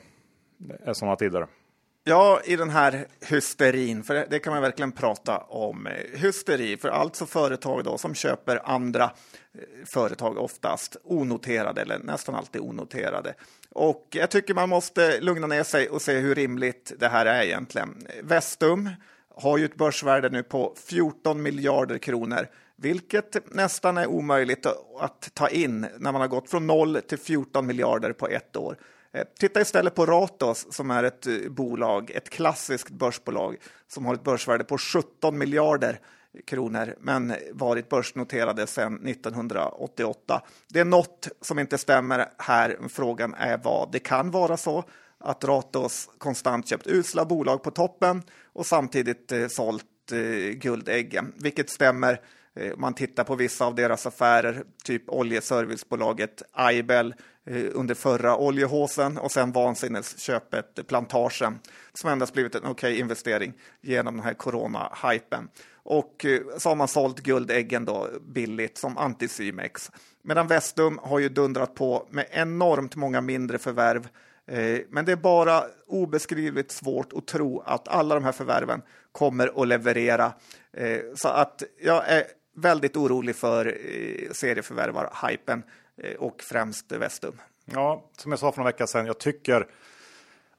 är 0.84 0.94
sådana 0.94 1.16
tider. 1.16 1.48
Ja, 2.08 2.42
i 2.46 2.56
den 2.56 2.70
här 2.70 3.08
hysterin, 3.22 4.04
för 4.04 4.28
det 4.30 4.40
kan 4.40 4.54
man 4.54 4.62
verkligen 4.62 4.92
prata 4.92 5.38
om. 5.38 5.88
Hysteri 6.14 6.78
för 6.78 6.90
alltså 6.90 7.26
företag 7.26 7.84
då 7.84 7.98
som 7.98 8.16
köper 8.16 8.62
andra 8.70 9.04
eh, 9.04 9.86
företag, 9.86 10.38
oftast 10.38 10.98
onoterade 11.04 11.82
eller 11.82 12.00
nästan 12.00 12.36
alltid 12.36 12.62
onoterade. 12.62 13.34
Och 13.70 14.08
jag 14.12 14.30
tycker 14.32 14.54
man 14.54 14.70
måste 14.70 15.20
lugna 15.20 15.48
ner 15.48 15.64
sig 15.64 15.90
och 15.90 16.02
se 16.02 16.20
hur 16.20 16.36
rimligt 16.36 16.94
det 17.00 17.08
här 17.08 17.26
är 17.26 17.44
egentligen. 17.44 18.08
Vestum 18.24 18.90
har 19.36 19.58
ju 19.58 19.66
ett 19.66 19.76
börsvärde 19.76 20.30
nu 20.30 20.44
på 20.44 20.76
14 20.88 21.42
miljarder 21.42 21.98
kronor, 21.98 22.48
vilket 22.76 23.54
nästan 23.56 23.98
är 23.98 24.08
omöjligt 24.08 24.66
att 25.00 25.30
ta 25.34 25.50
in 25.50 25.88
när 25.98 26.12
man 26.12 26.22
har 26.22 26.28
gått 26.28 26.50
från 26.50 26.68
0 26.68 27.02
till 27.02 27.20
14 27.20 27.68
miljarder 27.68 28.14
på 28.14 28.28
ett 28.28 28.56
år. 28.56 28.78
Eh, 29.16 29.24
titta 29.40 29.62
istället 29.62 29.96
på 29.96 30.06
Ratos 30.06 30.68
som 30.70 30.92
är 30.92 31.04
ett 31.04 31.28
eh, 31.28 31.34
bolag, 31.50 32.12
ett 32.12 32.30
klassiskt 32.30 32.90
börsbolag 32.90 33.58
som 33.88 34.06
har 34.06 34.14
ett 34.14 34.24
börsvärde 34.24 34.64
på 34.64 34.78
17 34.78 35.38
miljarder 35.38 36.00
kronor 36.46 36.96
men 37.00 37.34
varit 37.54 37.90
börsnoterade 37.90 38.68
sedan 38.68 39.08
1988. 39.08 40.42
Det 40.68 40.80
är 40.80 40.86
något 40.86 41.28
som 41.42 41.60
inte 41.60 41.78
stämmer 41.78 42.30
här. 42.38 42.78
Frågan 42.90 43.34
är 43.34 43.58
vad. 43.58 43.92
Det 43.92 44.00
kan 44.00 44.32
vara 44.32 44.58
så 44.58 44.84
att 45.18 45.44
Ratos 45.44 46.10
konstant 46.18 46.70
köpt 46.70 46.88
usla 46.88 47.26
bolag 47.26 47.64
på 47.64 47.72
toppen 47.72 48.24
och 48.54 48.66
samtidigt 48.66 49.32
eh, 49.32 49.48
sålt 49.48 49.86
guldäggen, 50.54 51.34
vilket 51.36 51.70
stämmer. 51.70 52.22
Man 52.78 52.94
tittar 52.94 53.24
på 53.24 53.36
vissa 53.36 53.66
av 53.66 53.76
deras 53.76 54.06
affärer, 54.06 54.64
typ 54.84 55.10
oljeservicebolaget 55.10 56.44
Aibel 56.52 57.16
Eh, 57.48 57.66
under 57.74 57.96
förra 57.96 58.38
oljehåsen 58.38 59.18
och 59.18 59.32
sen 59.32 59.52
vansinnesköpet 59.52 60.88
Plantagen 60.88 61.60
som 61.94 62.10
endast 62.10 62.34
blivit 62.34 62.56
en 62.56 62.62
okej 62.66 62.72
okay 62.72 63.00
investering 63.00 63.54
genom 63.82 64.16
den 64.16 64.26
här 64.26 64.34
corona-hypen. 64.34 65.50
Och 65.74 66.26
eh, 66.26 66.42
så 66.58 66.70
har 66.70 66.76
man 66.76 66.88
sålt 66.88 67.20
guldäggen 67.20 67.86
då 67.86 68.08
billigt 68.28 68.78
som 68.78 68.98
Anticimex. 68.98 69.92
Medan 70.22 70.48
Vestum 70.48 71.00
har 71.04 71.20
ju 71.20 71.30
dundrat 71.30 71.76
på 71.76 72.08
med 72.10 72.26
enormt 72.32 72.96
många 72.96 73.22
mindre 73.22 73.58
förvärv 73.58 74.08
eh, 74.48 74.80
men 74.90 75.06
det 75.06 75.12
är 75.12 75.16
bara 75.16 75.64
obeskrivligt 75.88 76.72
svårt 76.72 77.14
att 77.14 77.28
tro 77.28 77.60
att 77.66 77.88
alla 77.88 78.16
de 78.16 78.24
här 78.24 78.32
förvärven 78.32 78.82
kommer 79.12 79.62
att 79.62 79.68
leverera. 79.68 80.34
Så 81.16 81.28
att 81.28 81.64
jag 81.82 82.10
är 82.10 82.24
väldigt 82.56 82.98
orolig 82.98 83.36
för 83.36 83.78
serieförvärvar-hypen 84.32 85.64
och 86.20 86.44
främst 86.44 86.92
Vestum. 86.92 87.42
Ja, 87.66 88.10
som 88.18 88.32
jag 88.32 88.40
sa 88.40 88.52
för 88.52 88.60
några 88.60 88.72
veckor 88.72 88.86
sedan, 88.86 89.06
jag 89.06 89.20
tycker 89.20 89.68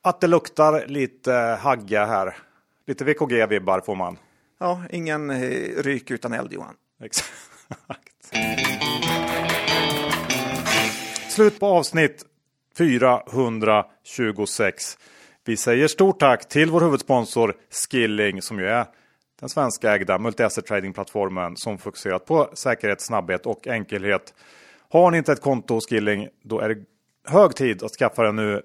att 0.02 0.20
det 0.20 0.26
luktar 0.26 0.86
lite 0.86 1.58
hagga 1.60 2.06
här. 2.06 2.36
Lite 2.86 3.04
VKG-vibbar 3.04 3.80
får 3.80 3.94
man. 3.94 4.18
Ja, 4.58 4.82
ingen 4.90 5.40
ryk 5.82 6.10
utan 6.10 6.32
eld, 6.32 6.52
Johan. 6.52 6.74
Exakt. 7.02 7.32
Slut 11.28 11.60
på 11.60 11.66
avsnitt 11.66 12.24
426. 12.78 14.98
Vi 15.44 15.56
säger 15.56 15.88
stort 15.88 16.20
tack 16.20 16.48
till 16.48 16.70
vår 16.70 16.80
huvudsponsor 16.80 17.54
Skilling 17.70 18.42
som 18.42 18.58
ju 18.58 18.66
är 18.66 18.86
den 19.40 19.48
svenska 19.48 19.94
ägda 19.94 20.18
multi-asset 20.18 20.66
trading-plattformen 20.66 21.56
som 21.56 21.78
fokuserat 21.78 22.26
på 22.26 22.50
säkerhet, 22.54 23.00
snabbhet 23.00 23.46
och 23.46 23.66
enkelhet. 23.66 24.34
Har 24.90 25.10
ni 25.10 25.18
inte 25.18 25.32
ett 25.32 25.42
konto 25.42 25.74
hos 25.74 25.88
Skilling, 25.88 26.28
då 26.42 26.60
är 26.60 26.68
det 26.68 26.84
hög 27.28 27.54
tid 27.54 27.82
att 27.82 27.92
skaffa 27.92 28.22
det 28.22 28.32
nu. 28.32 28.62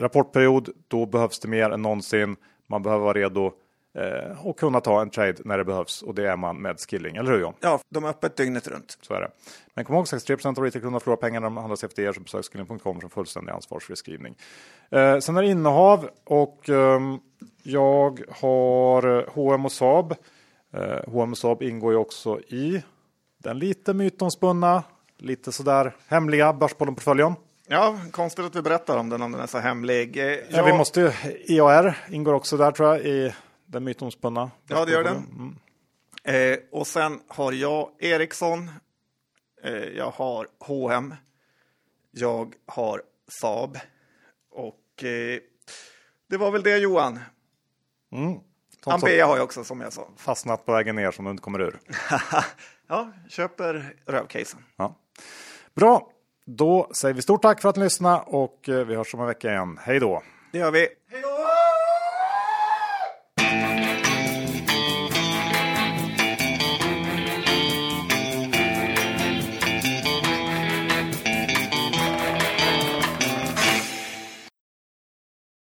Rapportperiod, 0.00 0.68
då 0.88 1.06
behövs 1.06 1.38
det 1.38 1.48
mer 1.48 1.70
än 1.70 1.82
någonsin. 1.82 2.36
Man 2.66 2.82
behöver 2.82 3.04
vara 3.04 3.18
redo 3.18 3.52
eh, 3.98 4.46
och 4.46 4.58
kunna 4.58 4.80
ta 4.80 5.02
en 5.02 5.10
trade 5.10 5.36
när 5.44 5.58
det 5.58 5.64
behövs. 5.64 6.02
Och 6.02 6.14
det 6.14 6.28
är 6.28 6.36
man 6.36 6.62
med 6.62 6.80
Skilling, 6.80 7.16
eller 7.16 7.32
hur 7.32 7.40
John? 7.40 7.54
Ja, 7.60 7.80
de 7.88 8.04
är 8.04 8.08
öppet 8.08 8.36
dygnet 8.36 8.68
runt. 8.68 8.98
Så 9.00 9.14
är 9.14 9.20
det. 9.20 9.30
Men 9.74 9.84
kom 9.84 9.94
ihåg 9.94 10.08
63 10.08 10.50
av 10.50 10.54
retailkunderna 10.54 11.00
förlorar 11.00 11.16
pengar 11.16 11.40
när 11.40 11.46
de 11.46 11.56
handlas 11.56 11.84
efter 11.84 12.02
er, 12.02 12.12
så 12.12 12.20
besök 12.20 12.44
skilling.com 12.44 13.00
för 13.00 13.08
fullständig 13.08 13.52
ansvarsfri 13.52 13.96
skrivning. 13.96 14.36
Eh, 14.90 15.18
sen 15.18 15.36
är 15.36 15.42
det 15.42 15.48
innehav 15.48 16.08
och 16.24 16.68
ehm, 16.68 17.18
jag 17.62 18.20
har 18.30 19.30
H&M 19.34 19.64
och 19.64 19.72
Saab. 19.72 20.14
Eh, 20.72 21.12
H&M 21.12 21.32
och 21.32 21.38
Saab 21.38 21.62
ingår 21.62 21.92
ju 21.92 21.98
också 21.98 22.40
i 22.40 22.82
den 23.38 23.58
lite 23.58 23.94
mytomspunna, 23.94 24.82
lite 25.18 25.52
sådär 25.52 25.96
hemliga 26.08 26.52
Börspodden-portföljen. 26.52 27.34
Ja, 27.66 27.98
konstigt 28.10 28.44
att 28.44 28.56
vi 28.56 28.62
berättar 28.62 28.96
om 28.98 29.08
den 29.08 29.22
om 29.22 29.32
den 29.32 29.40
är 29.40 29.46
så 29.46 29.58
hemlig. 29.58 30.16
Eh, 30.16 30.38
Ja, 30.50 30.64
vi 30.64 30.72
måste 30.72 31.00
ju, 31.00 31.12
EAR 31.56 31.98
ingår 32.10 32.32
också 32.34 32.56
där 32.56 32.72
tror 32.72 32.88
jag 32.88 33.00
i 33.06 33.34
den 33.66 33.84
mytomspunna. 33.84 34.50
Ja, 34.68 34.84
det 34.84 34.92
gör 34.92 35.04
den. 35.04 35.16
Mm. 35.16 35.56
Eh, 36.52 36.58
och 36.72 36.86
sen 36.86 37.20
har 37.28 37.52
jag 37.52 37.90
Ericsson. 37.98 38.70
Eh, 39.64 39.72
jag 39.72 40.10
har 40.10 40.48
H&M. 40.60 41.14
Jag 42.10 42.54
har 42.66 43.02
Saab. 43.40 43.78
Och 44.50 45.04
eh, 45.04 45.38
det 46.30 46.36
var 46.36 46.50
väl 46.50 46.62
det 46.62 46.76
Johan. 46.78 47.20
Mm. 48.12 48.38
Ambea 48.86 49.26
har 49.26 49.36
jag 49.36 49.44
också 49.44 49.64
som 49.64 49.80
jag 49.80 49.92
sa. 49.92 50.08
fastnat 50.16 50.66
på 50.66 50.72
vägen 50.72 50.96
ner 50.96 51.10
som 51.10 51.24
du 51.24 51.30
inte 51.30 51.42
kommer 51.42 51.60
ur. 51.60 51.78
ja, 52.88 53.12
köper 53.28 53.94
rövcasen. 54.06 54.64
Ja. 54.76 54.96
Bra, 55.74 56.10
då 56.46 56.88
säger 56.94 57.14
vi 57.14 57.22
stort 57.22 57.42
tack 57.42 57.62
för 57.62 57.68
att 57.68 57.76
ni 57.76 57.84
lyssnade 57.84 58.22
och 58.26 58.68
eh, 58.68 58.86
vi 58.86 58.94
hörs 58.94 59.14
om 59.14 59.20
en 59.20 59.26
vecka 59.26 59.50
igen. 59.50 59.78
Hej 59.80 60.00
då! 60.00 60.22
Det 60.52 60.58
gör 60.58 60.70
vi. 60.70 60.88